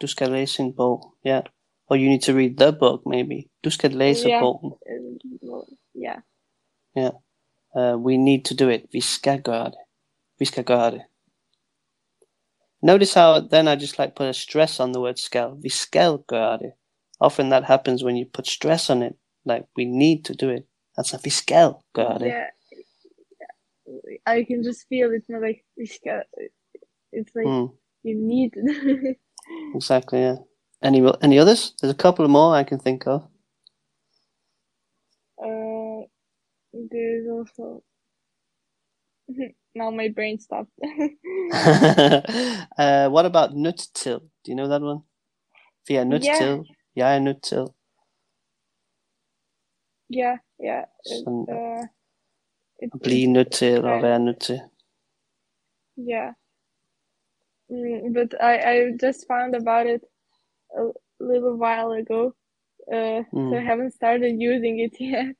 Du 0.00 0.06
skal 0.06 0.30
læse 0.32 0.62
en 0.62 0.76
bog. 0.76 1.14
Yeah. 1.26 1.42
Or 1.88 1.96
you 1.96 2.08
need 2.08 2.20
to 2.22 2.32
read 2.32 2.56
the 2.58 2.78
book, 2.78 3.06
maybe. 3.06 3.48
Du 3.64 3.70
skal 3.70 3.90
læse 3.90 4.28
Yeah. 4.28 4.40
bogen. 4.42 4.72
And, 4.86 5.20
well, 5.42 5.66
yeah. 5.96 6.20
Uh, 7.76 7.96
we 8.06 8.16
need 8.16 8.44
to 8.44 8.54
do 8.64 8.68
it. 8.70 8.82
Vi 8.92 9.00
skal 9.00 9.42
gøre 9.42 9.64
det. 9.64 9.78
Vi 10.38 10.44
skal 10.44 10.64
gøre 10.64 10.90
det. 10.90 11.02
Notice 12.82 13.14
how 13.20 13.40
then 13.40 13.68
I 13.68 13.74
just 13.82 13.98
like 13.98 14.14
put 14.16 14.26
a 14.26 14.32
stress 14.32 14.80
on 14.80 14.92
the 14.92 15.00
word 15.02 15.16
skal. 15.16 15.48
Vi 15.62 15.68
skal 15.68 16.18
gøre 16.28 16.58
det. 16.58 16.72
Often 17.20 17.50
that 17.50 17.64
happens 17.64 18.04
when 18.04 18.16
you 18.18 18.26
put 18.34 18.46
stress 18.48 18.90
on 18.90 19.02
it. 19.02 19.12
Like 19.44 19.64
we 19.78 19.84
need 19.84 20.24
to 20.24 20.34
do 20.34 20.50
it. 20.52 20.64
That's 20.96 21.14
a 21.14 21.30
skal 21.30 21.74
gøre 21.94 22.18
det. 22.18 22.26
Yeah. 22.26 22.46
I 24.26 24.44
can 24.44 24.62
just 24.64 24.88
feel 24.88 25.12
it's 25.16 25.28
not 25.28 25.42
like 25.42 25.64
vi 25.78 25.86
skal. 25.86 26.22
It's 27.12 27.34
like 27.34 27.48
Mm, 27.48 27.68
you 28.04 28.14
need. 28.32 28.52
exactly. 29.76 30.20
Yeah. 30.20 30.36
Any 30.82 31.00
any 31.22 31.38
others? 31.38 31.74
There's 31.80 31.94
a 31.94 32.02
couple 32.04 32.28
more 32.28 32.60
I 32.60 32.64
can 32.64 32.78
think 32.80 33.06
of. 33.06 33.20
uh, 35.46 36.02
there's 36.92 37.26
also. 37.36 37.82
now 39.74 39.90
my 39.90 40.08
brain 40.16 40.38
stopped. 40.40 40.72
uh, 42.78 43.08
what 43.10 43.26
about 43.26 43.54
nut 43.54 43.88
till? 43.94 44.20
Do 44.20 44.50
you 44.52 44.56
know 44.56 44.68
that 44.68 44.82
one? 44.82 45.00
Vi 45.88 45.96
er 45.96 46.04
nødt 46.04 46.24
Yeah. 46.24 46.38
til. 47.42 47.66
Jeg 50.10 50.18
nødt 50.20 50.22
til. 50.22 50.22
yeah, 50.22 50.38
yeah. 50.64 50.84
Sådan. 51.06 51.48
it, 52.82 52.92
At 52.94 53.00
blive 53.02 53.26
nødt 53.26 53.52
til 53.52 53.66
at 53.66 54.02
være 54.02 54.20
nødt 54.20 54.40
til. 54.40 54.60
Yeah. 55.98 56.32
Mm, 57.70 58.14
but 58.14 58.34
I, 58.40 58.54
I 58.72 58.92
just 59.06 59.26
found 59.28 59.54
about 59.56 59.86
it 59.86 60.02
a 60.78 60.92
little 61.20 61.56
while 61.56 61.92
ago. 61.92 62.32
Uh, 62.92 63.24
so 63.48 63.56
I 63.56 63.60
Mm. 63.60 63.66
haven't 63.70 63.92
started 63.94 64.32
using 64.40 64.80
it 64.80 64.94
yet. 65.00 65.36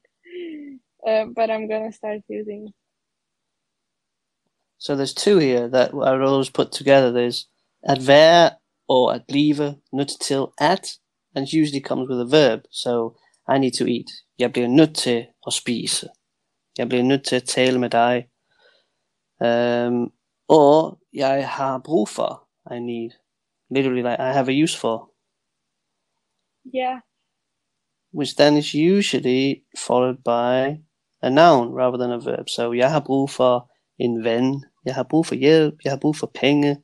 Uh, 1.06 1.26
but 1.36 1.50
I'm 1.50 1.68
gonna 1.68 1.92
start 1.92 2.22
using 2.28 2.68
it. 2.68 2.74
So 4.78 4.96
there's 4.96 5.14
two 5.14 5.38
here 5.38 5.68
that 5.68 5.92
are 5.94 6.22
always 6.22 6.50
put 6.50 6.72
together. 6.72 7.12
There's 7.12 7.48
at 7.84 8.06
være 8.08 8.50
or 8.88 9.12
at 9.12 9.22
nødt 9.92 10.20
til 10.20 10.46
at, 10.58 10.98
and 11.36 11.46
it 11.46 11.52
usually 11.52 11.80
comes 11.82 12.08
with 12.10 12.20
a 12.20 12.30
verb. 12.38 12.60
So 12.70 13.16
I 13.54 13.58
need 13.58 13.72
to 13.72 13.84
eat. 13.86 14.10
Jeg 14.38 14.52
bliver 14.52 14.68
nødt 14.68 14.96
til 14.96 15.26
at 15.46 15.52
spise. 15.52 16.08
Jeg 16.78 16.88
bliver 16.88 17.02
nødt 17.04 17.24
til 17.26 17.36
at 17.36 17.44
tale 17.44 17.78
med 17.78 17.90
dig. 17.90 18.28
Um, 19.40 20.12
or 20.48 21.00
jeg 21.12 21.48
har 21.50 21.78
brug 21.84 22.08
for, 22.08 22.48
I 22.74 22.78
need. 22.80 23.10
Literally, 23.70 24.02
like 24.02 24.20
I 24.20 24.32
have 24.32 24.48
a 24.48 24.62
use 24.64 24.78
for, 24.78 25.12
Yeah. 26.74 27.00
which 28.12 28.36
then 28.36 28.56
is 28.56 28.74
usually 28.74 29.64
followed 29.86 30.18
by 30.24 30.82
a 31.22 31.30
noun 31.30 31.74
rather 31.74 31.98
than 31.98 32.10
a 32.12 32.16
verb. 32.30 32.48
So 32.48 32.72
jeg 32.72 32.90
har 32.92 33.00
brug 33.06 33.30
for 33.30 33.72
en 33.98 34.24
ven, 34.24 34.64
jeg 34.84 34.94
har 34.94 35.02
brug 35.10 35.26
for 35.26 35.34
hjælp, 35.34 35.74
jeg 35.84 35.92
har 35.92 35.98
brug 35.98 36.16
for 36.16 36.30
penge. 36.34 36.82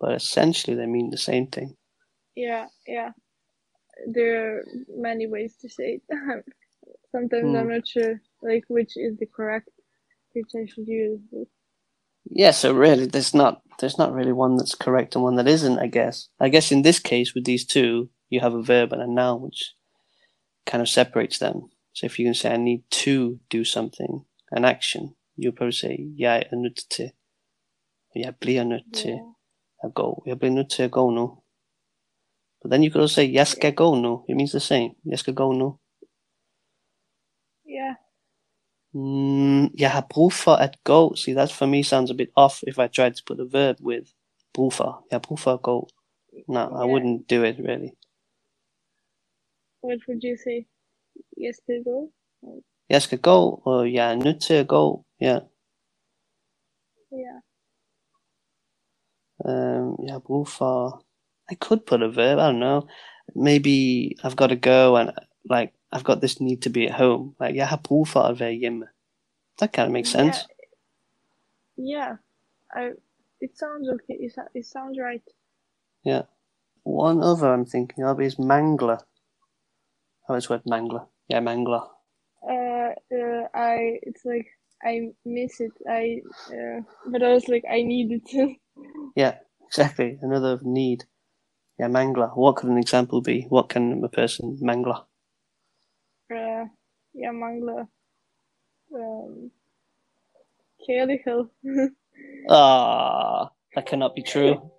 But 0.00 0.16
essentially, 0.16 0.74
they 0.76 0.86
mean 0.86 1.10
the 1.10 1.18
same 1.18 1.46
thing. 1.50 1.76
Yeah. 2.36 2.66
Yeah. 2.88 3.10
There 4.06 4.56
are 4.56 4.64
many 4.96 5.26
ways 5.26 5.56
to 5.60 5.68
say 5.68 6.00
it. 6.00 6.02
Sometimes 7.12 7.44
Hmm. 7.44 7.56
I'm 7.56 7.68
not 7.68 7.86
sure 7.86 8.20
like 8.42 8.64
which 8.68 8.96
is 8.96 9.16
the 9.18 9.26
correct 9.26 9.68
which 10.34 10.50
I 10.54 10.66
should 10.66 10.86
use. 10.88 11.20
Yeah, 12.24 12.52
so 12.52 12.72
really, 12.72 13.06
there's 13.06 13.34
not 13.34 13.62
there's 13.80 13.98
not 13.98 14.12
really 14.12 14.32
one 14.32 14.56
that's 14.56 14.74
correct 14.74 15.14
and 15.14 15.24
one 15.24 15.36
that 15.36 15.48
isn't. 15.48 15.78
I 15.78 15.86
guess. 15.86 16.28
I 16.38 16.48
guess 16.50 16.70
in 16.72 16.82
this 16.82 16.98
case, 17.00 17.34
with 17.34 17.44
these 17.44 17.64
two, 17.66 18.10
you 18.28 18.40
have 18.40 18.54
a 18.54 18.62
verb 18.62 18.92
and 18.92 19.02
a 19.02 19.06
noun, 19.06 19.40
which 19.42 19.74
kind 20.66 20.82
of 20.82 20.88
separates 20.88 21.38
them. 21.38 21.70
So 21.92 22.06
if 22.06 22.18
you 22.18 22.26
can 22.26 22.34
say, 22.34 22.52
"I 22.52 22.56
need 22.58 22.84
to 23.04 23.40
do 23.50 23.64
something," 23.64 24.24
an 24.52 24.64
action, 24.64 25.16
you'll 25.36 25.52
probably 25.56 25.72
say, 25.72 25.96
"Jeg 26.18 26.46
er 26.52 26.56
nødt 26.56 26.80
til." 26.90 27.10
Jeg 28.14 28.36
bliver 28.36 28.64
nødt 28.64 28.94
til 28.94 29.10
Yeah. 29.10 29.84
at 29.84 29.94
gå. 29.94 30.22
Jeg 30.26 30.38
bliver 30.38 30.52
nødt 30.54 30.70
til 30.70 30.82
at 30.82 30.90
gå 30.90 31.10
nu. 31.10 31.38
But 32.60 32.70
then 32.70 32.82
you 32.82 32.90
could 32.90 33.02
also 33.02 33.14
say, 33.14 33.32
"Jeg 33.32 33.46
skal 33.46 33.74
gå 33.74 33.94
nu." 33.94 34.24
It 34.28 34.36
means 34.36 34.50
the 34.50 34.60
same. 34.60 34.90
Jeg 35.12 35.18
skal 35.18 35.34
gå 35.34 35.52
nu. 35.52 35.78
Yeah. 37.78 37.94
Mm, 38.92 39.64
jeg 39.82 39.90
har 39.90 40.06
brug 40.10 40.32
for 40.32 40.54
at 40.66 40.74
gå. 40.84 41.14
See, 41.14 41.34
that 41.34 41.52
for 41.58 41.66
me 41.66 41.84
sounds 41.84 42.10
a 42.10 42.14
bit 42.14 42.30
off 42.36 42.54
if 42.70 42.76
I 42.78 42.86
tried 42.96 43.14
to 43.14 43.22
put 43.26 43.40
a 43.40 43.48
verb 43.58 43.76
with 43.80 44.06
brug 44.54 44.72
for. 44.72 45.06
Jeg 45.10 45.16
har 45.16 45.24
brug 45.28 45.38
for 45.38 45.52
at 45.52 45.62
gå. 45.62 45.88
No, 46.48 46.62
I 46.82 46.84
wouldn't 46.90 47.20
do 47.34 47.38
it 47.50 47.56
really. 47.68 47.92
What 49.82 49.98
would 50.06 50.22
you 50.28 50.36
say? 50.44 50.58
Yes 51.44 51.56
to 51.66 51.74
go? 51.84 52.12
Jeg 52.88 53.02
skal 53.02 53.20
gå, 53.20 53.62
og 53.64 53.92
jeg 53.92 54.12
er 54.12 54.16
nødt 54.16 54.42
til 54.42 54.54
at 54.54 54.68
gå. 54.68 55.04
Yeah. 55.22 55.42
Yeah. 57.12 57.40
Um, 59.48 60.04
jeg 60.04 60.12
har 60.12 60.22
brug 60.26 60.48
for... 60.48 61.04
I 61.50 61.54
could 61.54 61.86
put 61.86 62.02
a 62.02 62.08
verb, 62.08 62.38
I 62.38 62.46
don't 62.46 62.60
know. 62.60 62.86
Maybe 63.34 64.16
I've 64.22 64.36
got 64.36 64.48
to 64.48 64.56
go 64.56 64.96
and 64.96 65.12
like 65.48 65.72
I've 65.92 66.04
got 66.04 66.20
this 66.20 66.40
need 66.40 66.62
to 66.62 66.70
be 66.70 66.86
at 66.86 66.94
home. 66.94 67.34
Like 67.40 67.56
jeg 67.56 67.68
har 67.68 67.80
brug 67.84 68.08
for 68.08 68.20
at 68.20 68.40
være 68.40 68.54
hjemme. 68.54 68.86
That 69.58 69.72
kind 69.72 69.86
of 69.86 69.92
makes 69.92 70.10
sense. 70.10 70.46
Yeah. 71.76 72.16
I 72.74 72.92
it 73.40 73.58
sounds 73.58 73.88
okay. 73.88 74.14
It, 74.14 74.32
it 74.54 74.66
sounds 74.66 74.98
right. 74.98 75.22
Yeah. 76.04 76.22
One 76.84 77.22
other 77.22 77.52
I'm 77.52 77.66
thinking 77.66 78.04
of 78.04 78.20
is 78.20 78.36
mangler. 78.36 78.98
How 80.28 80.34
is 80.34 80.50
word 80.50 80.62
mangler? 80.64 81.06
Yeah, 81.28 81.40
mangler. 81.40 81.82
Uh, 82.42 82.94
uh 83.12 83.48
I 83.54 83.98
it's 84.02 84.24
like 84.24 84.46
I 84.82 85.12
miss 85.24 85.60
it. 85.60 85.72
I 85.88 86.22
uh, 86.48 86.80
but 87.06 87.22
I 87.22 87.32
was 87.34 87.48
like 87.48 87.64
I 87.70 87.82
need 87.82 88.12
it. 88.12 88.58
Yeah, 89.16 89.34
exactly. 89.66 90.18
Another 90.22 90.58
need. 90.62 91.04
Yeah, 91.80 91.88
mangler. 91.88 92.36
What 92.36 92.56
could 92.56 92.68
an 92.68 92.76
example 92.76 93.22
be? 93.22 93.46
What 93.48 93.70
can 93.70 94.04
a 94.04 94.08
person 94.10 94.58
mangler? 94.60 95.06
uh, 96.30 96.66
yeah, 97.14 97.32
mangler. 97.32 97.88
Um, 98.94 99.50
kærlighed. 100.86 101.50
Ah, 102.50 103.50
that 103.74 103.86
cannot 103.86 104.14
be 104.14 104.22
true. 104.22 104.70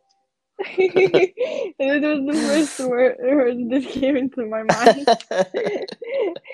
it 0.60 1.74
was 1.80 2.36
the 2.36 2.40
first 2.48 2.80
word, 2.80 3.18
word 3.20 3.70
that 3.72 3.84
came 3.84 4.16
into 4.16 4.46
my 4.46 4.62
mind. 4.62 5.08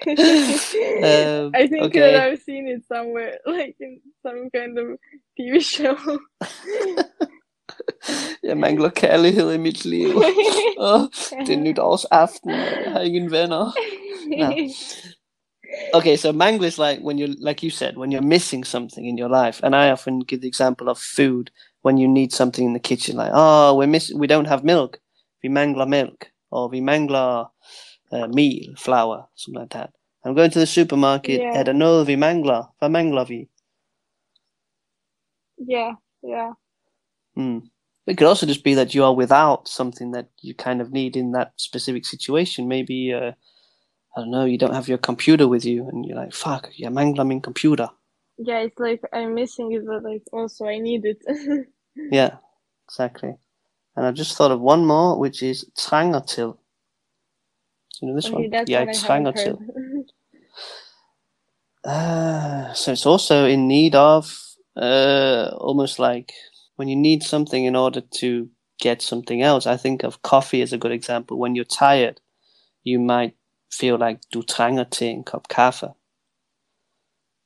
Um, 0.07 1.51
I 1.53 1.67
think 1.67 1.87
okay. 1.87 1.99
that 1.99 2.15
I've 2.15 2.41
seen 2.41 2.69
it 2.69 2.85
somewhere, 2.87 3.39
like 3.45 3.75
in 3.81 3.99
some 4.23 4.49
kind 4.51 4.79
of 4.79 4.97
TV 5.37 5.59
show. 5.61 5.97
Jeg 8.43 8.57
mangler 8.57 8.89
kærlighed 8.89 9.53
i 9.53 9.57
mit 9.57 9.85
liv. 9.85 10.09
Åh, 10.77 11.01
det 11.45 11.53
er 11.53 11.59
nytårsaften, 11.59 12.49
jeg 12.49 12.91
har 12.91 13.01
ingen 13.01 13.31
venner. 13.31 13.71
No. 14.37 14.51
Okay, 15.93 16.17
so 16.17 16.31
mangle 16.31 16.67
is 16.67 16.77
like 16.77 17.01
when 17.03 17.19
you're, 17.19 17.35
like 17.39 17.63
you 17.63 17.69
said, 17.69 17.97
when 17.97 18.11
you're 18.11 18.27
missing 18.27 18.65
something 18.65 19.07
in 19.07 19.19
your 19.19 19.29
life. 19.45 19.59
And 19.63 19.75
I 19.75 19.91
often 19.91 20.25
give 20.25 20.41
the 20.41 20.47
example 20.47 20.89
of 20.89 20.97
food 21.17 21.51
when 21.83 21.97
you 21.97 22.07
need 22.07 22.31
something 22.31 22.65
in 22.67 22.73
the 22.73 22.79
kitchen, 22.79 23.17
like, 23.17 23.31
oh, 23.33 23.75
we're 23.75 23.87
miss, 23.87 24.11
we 24.15 24.27
don't 24.27 24.47
have 24.47 24.63
milk. 24.63 24.97
Vi 25.41 25.49
mangler 25.49 25.87
milk. 25.87 26.31
Or 26.51 26.69
vi 26.69 26.79
mangler 26.79 27.51
uh, 28.11 28.27
meal, 28.27 28.75
flour, 28.77 29.27
something 29.35 29.61
like 29.61 29.69
that. 29.69 29.89
I'm 30.25 30.35
going 30.35 30.51
to 30.51 30.59
the 30.59 30.65
supermarket. 30.65 31.39
Yeah. 31.39 31.59
Er 31.59 31.63
der 31.63 31.73
noget, 31.73 32.07
vi 32.07 32.15
mangler? 32.15 32.73
Hvad 32.79 32.89
mangler 32.89 33.25
vi? 33.25 33.47
yeah, 35.59 35.93
yeah, 36.23 36.51
Hmm. 37.37 37.59
It 38.07 38.17
could 38.17 38.27
also 38.27 38.47
just 38.47 38.65
be 38.65 38.75
that 38.75 38.95
you 38.95 39.05
are 39.05 39.15
without 39.15 39.69
something 39.69 40.11
that 40.13 40.29
you 40.41 40.55
kind 40.55 40.81
of 40.81 40.91
need 40.93 41.17
in 41.17 41.33
that 41.33 41.53
specific 41.57 42.05
situation. 42.05 42.67
Maybe, 42.67 43.13
uh, 43.13 43.33
I 44.17 44.21
don't 44.21 44.31
know, 44.31 44.45
you 44.45 44.57
don't 44.59 44.75
have 44.75 44.89
your 44.89 44.99
computer 44.99 45.47
with 45.47 45.65
you 45.65 45.87
and 45.89 46.05
you're 46.05 46.17
like, 46.17 46.33
fuck, 46.33 46.69
jeg 46.79 46.91
mangler 46.93 47.25
min 47.27 47.41
computer. 47.41 47.89
yeah. 48.39 48.59
It's 48.61 48.79
like 48.79 49.01
I'm 49.13 49.35
missing 49.35 49.73
it, 49.73 49.85
but 49.87 50.03
like 50.03 50.23
also 50.33 50.65
I 50.67 50.79
need 50.79 51.05
it. 51.05 51.19
Yeah, 52.11 52.37
exactly. 52.89 53.35
And 53.97 54.05
I 54.07 54.11
just 54.13 54.37
thought 54.37 54.51
of 54.51 54.61
one 54.61 54.85
more, 54.85 55.19
which 55.19 55.43
is 55.43 55.65
trænger 55.77 56.21
til. 56.27 56.57
You 58.01 58.09
know 58.09 58.15
this 58.15 58.27
okay, 58.27 58.35
one? 58.35 58.51
that's 58.51 58.69
Jeg 58.69 58.79
one 58.79 58.89
I 58.89 58.93
trænger 58.93 59.31
haven't 59.31 59.43
til. 59.45 59.57
heard. 59.57 60.05
Uh, 61.85 62.73
so 62.73 62.91
it's 62.91 63.05
also 63.05 63.45
in 63.45 63.67
need 63.67 63.95
of 63.95 64.25
uh, 64.75 65.49
almost 65.61 65.99
like 65.99 66.33
when 66.77 66.89
you 66.89 66.97
need 66.97 67.23
something 67.23 67.65
in 67.65 67.77
order 67.77 68.01
to 68.21 68.49
get 68.81 69.03
something 69.03 69.43
else. 69.43 69.67
I 69.67 69.77
think 69.77 70.03
of 70.03 70.23
coffee 70.23 70.63
as 70.63 70.73
a 70.73 70.79
good 70.79 70.93
example. 70.93 71.39
When 71.39 71.55
you're 71.55 71.65
tired, 71.65 72.21
you 72.83 72.99
might 72.99 73.35
feel 73.71 73.97
like 73.99 74.19
du 74.33 74.43
trænger 74.43 74.85
til 74.85 75.07
en 75.07 75.23
kop 75.25 75.49
kaffe. 75.49 75.87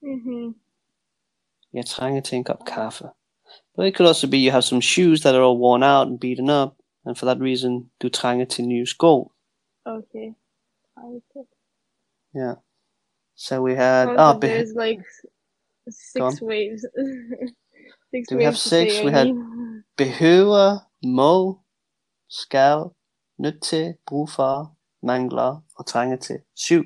hmm 0.03 0.55
Jeg 1.73 1.85
trænger 1.85 2.21
til 2.21 2.37
en 2.37 2.43
kop 2.43 2.65
kaffe. 2.65 3.09
But 3.77 3.87
it 3.87 3.95
could 3.95 4.07
also 4.07 4.27
be 4.29 4.37
you 4.37 4.51
have 4.51 4.63
some 4.63 4.81
shoes 4.81 5.21
that 5.21 5.35
are 5.35 5.43
all 5.43 5.57
worn 5.59 5.83
out 5.83 6.07
and 6.07 6.19
beaten 6.19 6.49
up, 6.49 6.75
and 7.05 7.17
for 7.17 7.25
that 7.25 7.39
reason, 7.41 7.91
du 8.01 8.09
trænger 8.09 8.45
til 8.45 8.65
nye 8.67 8.85
sko. 8.85 9.31
Okay. 9.85 10.35
Yeah. 12.35 12.55
So 13.35 13.61
we 13.61 13.75
had 13.75 14.07
beh- 14.39 14.39
there's 14.41 14.73
like 14.75 15.01
six 15.89 16.41
ways. 16.41 16.85
six 18.11 18.29
Do 18.29 18.37
we 18.37 18.43
have 18.43 18.57
six? 18.57 19.03
We 19.03 19.11
had- 19.11 19.27
behøver, 19.97 20.79
må, 21.07 21.59
skal, 22.29 22.83
nødt 23.39 23.63
til, 23.63 23.95
brug 24.07 24.29
for, 24.29 24.77
mangler 25.03 25.61
og 25.75 25.85
trænger 25.85 26.17
til. 26.17 26.39
Syv. 26.55 26.83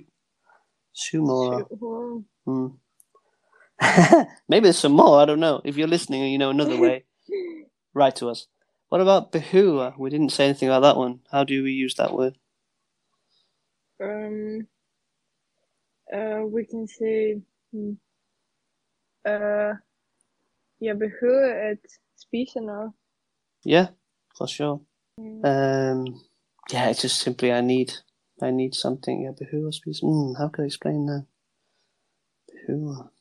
Syv 0.93 1.21
måder. 1.21 1.57
Shoot, 1.57 1.71
whoa. 1.79 2.23
Hmm. 2.45 2.69
Maybe 4.49 4.65
there's 4.67 4.77
some 4.79 4.95
more. 4.95 5.21
I 5.21 5.25
don't 5.25 5.39
know. 5.39 5.61
If 5.65 5.77
you're 5.77 5.88
listening 5.88 6.21
and 6.23 6.31
you 6.31 6.38
know 6.38 6.49
another 6.49 6.79
way, 6.79 7.03
write 7.95 8.15
to 8.17 8.29
us. 8.29 8.47
What 8.89 9.01
about 9.01 9.31
behøver? 9.31 9.93
We 9.99 10.09
didn't 10.09 10.31
say 10.31 10.45
anything 10.45 10.69
about 10.69 10.81
that 10.83 10.97
one. 10.97 11.19
How 11.31 11.43
do 11.43 11.63
we 11.63 11.71
use 11.73 11.95
that 11.95 12.13
word? 12.13 12.38
Um, 14.01 14.67
uh, 16.13 16.41
we 16.45 16.65
can 16.65 16.88
say, 16.88 17.41
hmm, 17.73 17.93
uh, 19.25 19.73
jeg 20.81 20.99
behøver 20.99 21.53
at 21.71 21.77
spise 22.17 22.59
noget. 22.59 22.91
Yeah, 23.65 23.88
for 24.38 24.45
sure. 24.45 24.79
Um, 25.17 26.01
yeah, 26.73 26.89
it's 26.89 27.01
just 27.01 27.19
simply 27.21 27.51
I 27.51 27.61
need, 27.61 27.89
I 28.41 28.51
need 28.51 28.73
something. 28.73 29.23
Yeah, 29.23 29.35
behøver 29.35 29.71
spise. 29.71 30.03
Mm, 30.03 30.35
how 30.38 30.49
can 30.49 30.63
I 30.63 30.67
explain 30.67 31.05
that? 31.07 31.25
Behøver. 32.51 33.11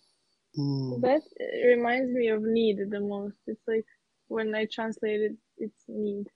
Mm. 0.56 1.00
That 1.00 1.22
uh, 1.40 1.68
reminds 1.74 2.10
me 2.18 2.28
of 2.28 2.42
need 2.42 2.76
the 2.90 3.00
most. 3.00 3.38
It's 3.46 3.66
like 3.66 3.86
when 4.28 4.54
I 4.54 4.66
translate 4.66 5.20
it, 5.20 5.36
it's 5.56 5.84
need. 5.88 6.26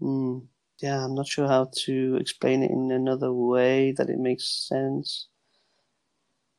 Mm. 0.00 0.48
Yeah, 0.82 1.04
I'm 1.04 1.14
not 1.14 1.26
sure 1.26 1.46
how 1.46 1.70
to 1.84 2.16
explain 2.20 2.62
it 2.62 2.70
in 2.70 2.90
another 2.90 3.32
way 3.32 3.92
that 3.92 4.08
it 4.08 4.18
makes 4.18 4.66
sense. 4.68 5.28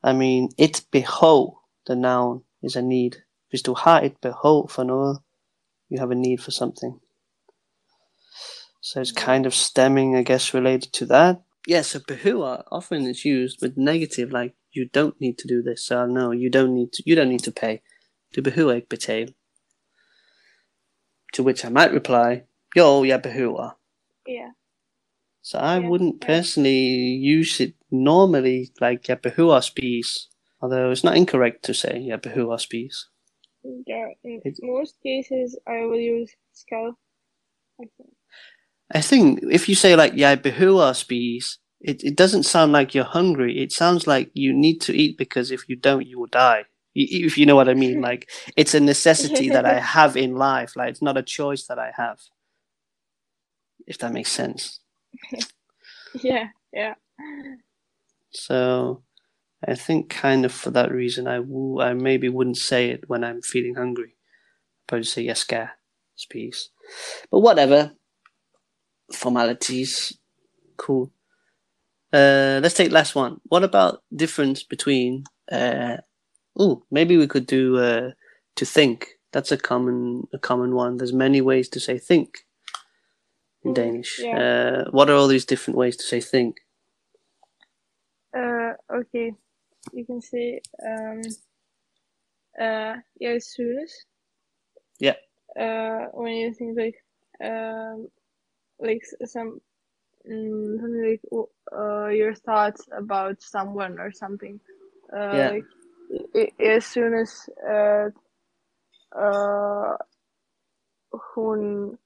I 0.03 0.13
mean, 0.13 0.49
et 0.59 0.83
behov, 0.91 1.55
the 1.87 1.95
noun, 1.95 2.43
is 2.61 2.75
a 2.75 2.81
need. 2.81 3.17
Hvis 3.51 3.63
du 3.63 3.75
har 3.75 4.01
et 4.01 4.17
behov 4.21 4.69
for 4.69 4.83
noget, 4.83 5.19
you 5.91 5.99
have 5.99 6.11
a 6.11 6.15
need 6.15 6.39
for 6.39 6.51
something. 6.51 7.01
So 8.83 9.01
it's 9.01 9.11
kind 9.13 9.45
of 9.45 9.53
stemming, 9.53 10.17
I 10.17 10.23
guess, 10.23 10.53
related 10.55 10.91
to 10.93 11.05
that. 11.05 11.35
Yeah, 11.69 11.83
so 11.83 11.99
behøver 12.07 12.63
often 12.71 13.05
is 13.07 13.25
used 13.25 13.57
with 13.61 13.77
negative, 13.77 14.31
like 14.31 14.53
you 14.75 14.89
don't 14.97 15.19
need 15.21 15.35
to 15.37 15.47
do 15.47 15.61
this. 15.69 15.81
So 15.87 16.05
no, 16.07 16.31
you 16.31 16.49
don't 16.49 16.73
need 16.73 16.89
to, 16.93 17.03
you 17.05 17.15
don't 17.15 17.29
need 17.29 17.43
to 17.43 17.51
pay. 17.51 17.77
Du 18.35 18.41
behøver 18.41 18.73
ikke 18.73 18.89
betale. 18.89 19.33
To 21.33 21.43
which 21.43 21.63
I 21.65 21.69
might 21.69 21.91
reply, 21.93 22.41
"Yo, 22.77 23.03
jeg 23.03 23.21
behøver. 23.21 23.77
Yeah. 24.29 24.51
So 25.43 25.57
I 25.57 25.79
Yeah, 25.79 25.89
wouldn't 25.89 26.19
yeah. 26.23 26.35
personally 26.35 26.83
use 27.39 27.63
it 27.63 27.75
normally 27.91 28.71
like 28.81 29.09
jeg 29.09 29.21
behøver 29.21 29.55
at 29.55 29.63
spise. 29.63 30.29
Although 30.61 30.91
it's 30.91 31.03
not 31.03 31.17
incorrect 31.17 31.63
to 31.63 31.73
say 31.73 32.05
jeg 32.07 32.21
behøver 32.21 32.53
at 32.53 32.61
spise. 32.61 32.97
Yeah. 33.63 34.09
In 34.23 34.41
It- 34.45 34.59
most 34.63 34.95
cases, 35.03 35.59
I 35.67 35.85
will 35.85 35.99
use 35.99 36.31
skal. 36.53 36.97
I 37.81 37.85
think. 37.97 38.09
I 38.93 39.01
think 39.01 39.39
if 39.51 39.69
you 39.69 39.75
say 39.75 39.95
like 39.95 40.13
behøver 40.43 40.89
at 40.89 40.95
spise, 40.97 41.59
it, 41.81 42.03
it 42.03 42.15
doesn't 42.17 42.43
sound 42.43 42.71
like 42.73 42.95
you're 42.95 43.05
hungry. 43.05 43.59
It 43.63 43.71
sounds 43.71 44.07
like 44.07 44.31
you 44.33 44.53
need 44.53 44.79
to 44.81 44.93
eat 44.93 45.17
because 45.17 45.51
if 45.51 45.69
you 45.69 45.75
don't, 45.75 46.07
you 46.07 46.19
will 46.19 46.27
die. 46.31 46.65
If 46.95 47.37
you 47.37 47.45
know 47.45 47.55
what 47.55 47.69
I 47.69 47.73
mean, 47.75 48.01
like 48.09 48.29
it's 48.57 48.73
a 48.75 48.79
necessity 48.79 49.49
that 49.51 49.65
I 49.65 49.79
have 49.97 50.17
in 50.17 50.35
life. 50.35 50.75
Like 50.75 50.89
it's 50.91 51.01
not 51.01 51.17
a 51.17 51.23
choice 51.23 51.67
that 51.67 51.79
I 51.79 51.91
have. 51.97 52.19
If 53.87 53.97
that 53.99 54.13
makes 54.13 54.31
sense. 54.31 54.79
Yeah. 56.23 56.49
Yeah. 56.73 56.95
So 58.31 59.03
I 59.67 59.75
think 59.75 60.09
kind 60.09 60.45
of 60.45 60.53
for 60.53 60.71
that 60.71 60.91
reason, 60.91 61.27
I 61.27 61.37
w- 61.37 61.81
I 61.81 61.93
maybe 61.93 62.29
wouldn't 62.29 62.57
say 62.57 62.91
it 62.91 63.09
when 63.09 63.23
I'm 63.23 63.41
feeling 63.41 63.75
hungry. 63.75 64.15
I'd 64.83 64.87
probably 64.87 65.05
say 65.05 65.23
yes, 65.23 65.41
ska, 65.41 65.71
spise. 66.15 66.69
But 67.31 67.41
whatever. 67.41 67.93
Formalities. 69.13 70.17
Cool. 70.77 71.11
Uh, 72.13 72.59
let's 72.63 72.75
take 72.75 72.91
last 72.91 73.15
one. 73.15 73.39
What 73.45 73.63
about 73.63 74.03
difference 74.15 74.63
between? 74.63 75.25
Uh, 75.51 75.97
oh, 76.57 76.83
maybe 76.91 77.17
we 77.17 77.27
could 77.27 77.47
do 77.47 77.77
uh, 77.79 78.11
to 78.57 78.65
think. 78.65 79.09
That's 79.33 79.51
a 79.51 79.57
common 79.57 80.27
a 80.33 80.39
common 80.39 80.75
one. 80.75 80.97
There's 80.97 81.13
many 81.13 81.41
ways 81.41 81.69
to 81.69 81.79
say 81.81 81.97
think 81.99 82.39
in 83.65 83.73
Mm, 83.73 83.75
Danish. 83.75 84.19
yeah. 84.19 84.35
Uh, 84.35 84.85
what 84.91 85.09
are 85.09 85.15
all 85.15 85.27
these 85.27 85.45
different 85.45 85.77
ways 85.77 85.97
to 85.97 86.03
say 86.03 86.21
think? 86.21 86.57
Uh, 88.37 88.73
okay. 88.93 89.33
You 89.93 90.05
can 90.05 90.21
say, 90.21 90.61
um, 90.85 91.21
uh, 92.59 92.95
synes. 93.39 94.05
Yeah. 94.99 95.15
Uh, 95.59 96.07
when 96.13 96.33
you 96.33 96.53
think 96.53 96.77
like, 96.77 96.95
um, 97.43 98.07
like 98.79 99.01
some, 99.25 99.59
mm, 100.29 100.79
something 100.79 101.09
like, 101.09 101.21
uh, 101.73 102.07
your 102.07 102.35
thoughts 102.35 102.87
about 102.91 103.41
someone 103.41 103.99
or 103.99 104.11
something. 104.11 104.59
Uh, 105.11 105.35
Yeah. 105.37 105.49
like, 105.49 105.65
i- 106.35 106.53
as 106.63 106.85
soon 106.85 107.13
as, 107.13 107.49
uh, 107.67 108.09
uh, 109.17 109.97
hun, 111.33 111.97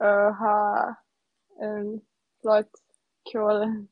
uh, 0.00 0.32
har 0.32 0.96
en 1.60 2.02
flot 2.42 2.68
kjole. 3.28 3.86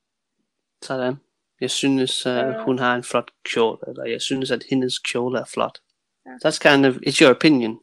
Sådan. 1.71 1.99
Jeg 1.99 2.09
synes, 2.09 2.27
uh, 2.27 2.33
Øh. 2.37 2.55
hun 2.65 2.79
har 2.79 2.97
en 2.97 3.03
flot 3.03 3.31
kjole, 3.45 3.79
eller 3.89 4.05
jeg 4.05 4.21
synes, 4.21 4.51
at 4.51 4.63
hendes 4.71 4.99
kjole 4.99 5.39
er 5.39 5.45
flot. 5.45 5.79
Ja. 6.27 6.31
That's 6.49 6.59
kind 6.69 6.87
of, 6.87 6.97
it's 6.97 7.21
your 7.23 7.31
opinion, 7.31 7.79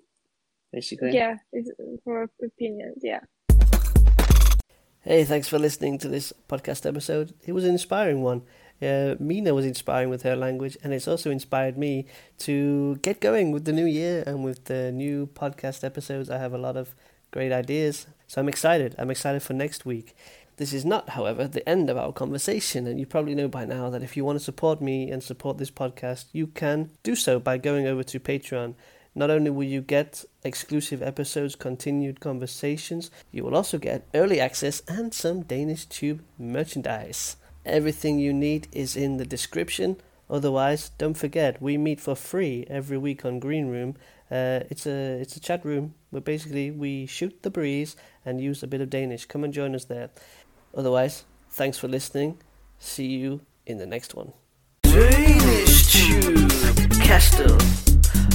basically. 0.74 1.14
Yeah, 1.14 1.36
it's 1.56 1.70
for 2.04 2.18
opinions. 2.50 2.98
Yeah. 3.06 3.22
Hey, 5.04 5.24
thanks 5.26 5.50
for 5.50 5.58
listening 5.58 6.00
to 6.02 6.08
this 6.10 6.34
podcast 6.54 6.86
episode. 6.86 7.28
It 7.48 7.54
was 7.54 7.64
an 7.66 7.72
inspiring 7.72 8.24
one. 8.26 8.42
Uh, 8.82 9.16
Mina 9.20 9.54
was 9.54 9.66
inspiring 9.66 10.10
with 10.12 10.24
her 10.24 10.36
language, 10.36 10.78
and 10.84 10.94
it's 10.94 11.08
also 11.08 11.30
inspired 11.32 11.78
me 11.78 12.06
to 12.46 12.96
get 13.02 13.20
going 13.20 13.52
with 13.54 13.66
the 13.66 13.72
new 13.72 13.86
year 13.88 14.24
and 14.28 14.44
with 14.46 14.60
the 14.66 14.92
new 14.92 15.28
podcast 15.42 15.84
episodes. 15.84 16.30
I 16.30 16.38
have 16.38 16.54
a 16.54 16.58
lot 16.58 16.78
of 16.78 16.88
great 17.32 17.52
ideas, 17.52 18.08
so 18.28 18.42
I'm 18.42 18.50
excited. 18.50 18.96
I'm 19.00 19.12
excited 19.12 19.42
for 19.44 19.54
next 19.54 19.86
week. 19.86 20.16
This 20.62 20.74
is 20.74 20.86
not, 20.86 21.10
however, 21.10 21.48
the 21.48 21.68
end 21.68 21.90
of 21.90 21.98
our 21.98 22.14
conversation, 22.14 22.86
and 22.86 23.00
you 23.00 23.08
probably 23.08 23.34
know 23.34 23.48
by 23.48 23.66
now 23.66 23.90
that 23.90 24.04
if 24.04 24.16
you 24.16 24.24
want 24.24 24.38
to 24.38 24.46
support 24.46 24.80
me 24.80 25.10
and 25.10 25.24
support 25.24 25.58
this 25.58 25.72
podcast, 25.72 26.26
you 26.34 26.46
can 26.46 26.92
do 27.02 27.16
so 27.16 27.40
by 27.40 27.58
going 27.58 27.88
over 27.88 28.04
to 28.04 28.20
Patreon. 28.20 28.76
Not 29.16 29.32
only 29.32 29.50
will 29.50 29.64
you 29.64 29.82
get 29.82 30.24
exclusive 30.44 31.02
episodes, 31.02 31.56
continued 31.56 32.20
conversations, 32.20 33.10
you 33.32 33.44
will 33.44 33.56
also 33.56 33.80
get 33.80 34.08
early 34.14 34.40
access 34.40 34.84
and 34.88 35.16
some 35.16 35.42
Danish 35.42 35.86
Tube 35.86 36.22
merchandise. 36.38 37.38
Everything 37.66 38.20
you 38.20 38.32
need 38.32 38.68
is 38.72 38.96
in 38.96 39.18
the 39.18 39.26
description. 39.26 39.98
Otherwise, 40.30 40.92
don't 41.00 41.18
forget 41.18 41.60
we 41.60 41.76
meet 41.76 42.00
for 42.00 42.16
free 42.16 42.66
every 42.70 43.00
week 43.00 43.26
on 43.26 43.40
Green 43.40 43.68
Room. 43.68 43.96
Uh, 44.32 44.62
it's 44.70 44.86
a 44.86 45.20
it's 45.20 45.36
a 45.36 45.42
chat 45.42 45.66
room 45.66 45.94
where 46.10 46.22
basically 46.22 46.72
we 46.72 47.06
shoot 47.06 47.44
the 47.44 47.50
breeze 47.50 47.98
and 48.26 48.40
use 48.40 48.64
a 48.64 48.68
bit 48.68 48.80
of 48.80 48.90
Danish. 48.90 49.26
Come 49.26 49.44
and 49.44 49.54
join 49.54 49.76
us 49.76 49.86
there. 49.86 50.10
Otherwise, 50.74 51.26
thanks 51.52 51.78
for 51.80 51.88
listening. 51.88 52.38
See 52.80 53.24
you 53.24 53.42
in 53.66 53.78
the 53.78 53.86
next 53.86 54.16
one. 54.16 54.32
Danish 54.84 55.92
Kastet 57.08 57.52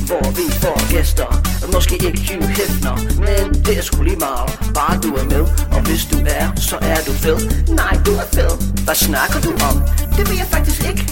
Hvor 0.09 0.31
vi 0.39 0.47
får 0.63 0.91
gæster 0.95 1.29
Måske 1.75 1.95
ikke 1.95 2.21
Hugh 2.29 2.49
Hefner 2.49 2.97
Men 3.27 3.55
det 3.65 3.79
er 3.79 3.83
sgu 3.83 4.03
lige 4.03 4.17
meget 4.17 4.49
Bare 4.75 4.97
du 5.01 5.11
er 5.15 5.25
med 5.25 5.45
Og 5.77 5.81
hvis 5.89 6.05
du 6.13 6.17
er, 6.27 6.47
så 6.57 6.77
er 6.77 7.01
du 7.07 7.13
fed 7.25 7.39
Nej, 7.81 7.95
du 8.07 8.13
er 8.23 8.27
fed 8.37 8.76
hvad 8.87 8.99
snakker 9.09 9.41
du 9.47 9.53
om? 9.69 9.77
Det 10.17 10.25
vil 10.29 10.37
jeg 10.43 10.49
faktisk 10.57 10.81
ikke. 10.91 11.03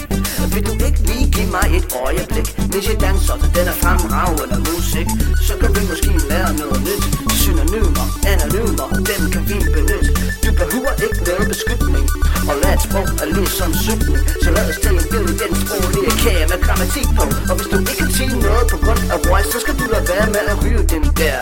Vil 0.53 0.63
du 0.69 0.73
ikke 0.87 1.01
lige 1.09 1.25
give 1.35 1.49
mig 1.57 1.67
et 1.77 1.85
øjeblik? 2.05 2.47
Hvis 2.71 2.85
jeg 2.89 2.97
danser 3.05 3.35
til 3.41 3.49
den 3.57 3.65
er 3.71 3.77
fremragende 3.83 4.57
musik. 4.69 5.07
Så 5.47 5.53
kan 5.61 5.69
vi 5.75 5.81
måske 5.91 6.11
lære 6.29 6.51
noget 6.61 6.79
nyt. 6.87 7.03
Synonymer, 7.41 8.07
anonymer 8.33 8.87
Dem 9.09 9.21
kan 9.33 9.43
vi 9.49 9.57
benytte. 9.75 10.11
Du 10.45 10.49
behøver 10.61 10.93
ikke 11.05 11.19
noget 11.29 11.45
beskyttning. 11.53 12.05
Og 12.49 12.55
lad 12.61 12.73
et 12.77 12.81
sprog 12.87 13.07
er 13.23 13.27
ligesom 13.37 13.71
cykling 13.85 14.19
Så 14.43 14.49
lad 14.55 14.65
os 14.71 14.77
tage 14.83 14.95
en 15.01 15.05
bid 15.11 15.25
i 15.33 15.35
den 15.43 15.51
sproglige 15.63 16.13
kage 16.23 16.45
med 16.51 16.59
grammatik 16.65 17.07
på. 17.17 17.23
Og 17.49 17.55
hvis 17.57 17.67
du 17.71 17.77
ikke 17.81 17.95
kan 18.01 18.11
sige 18.19 18.35
noget 18.47 18.65
på 18.71 18.77
grund 18.83 19.03
af 19.13 19.17
voice 19.27 19.49
Så 19.53 19.59
skal 19.63 19.73
du 19.79 19.85
lade 19.93 20.05
være 20.11 20.27
med 20.35 20.43
at 20.53 20.55
ryge 20.63 20.83
den 20.93 21.03
der. 21.21 21.41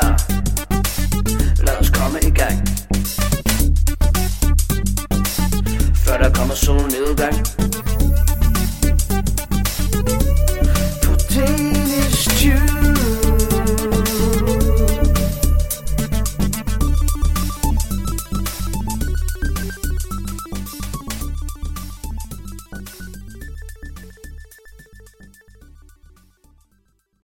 Lad 1.66 1.76
os 1.82 1.90
komme 1.98 2.18
i 2.30 2.34
gang. 2.42 2.58
Før 6.14 6.20
der 6.20 6.34
kommer 6.34 6.56
solnedgang. 6.56 7.63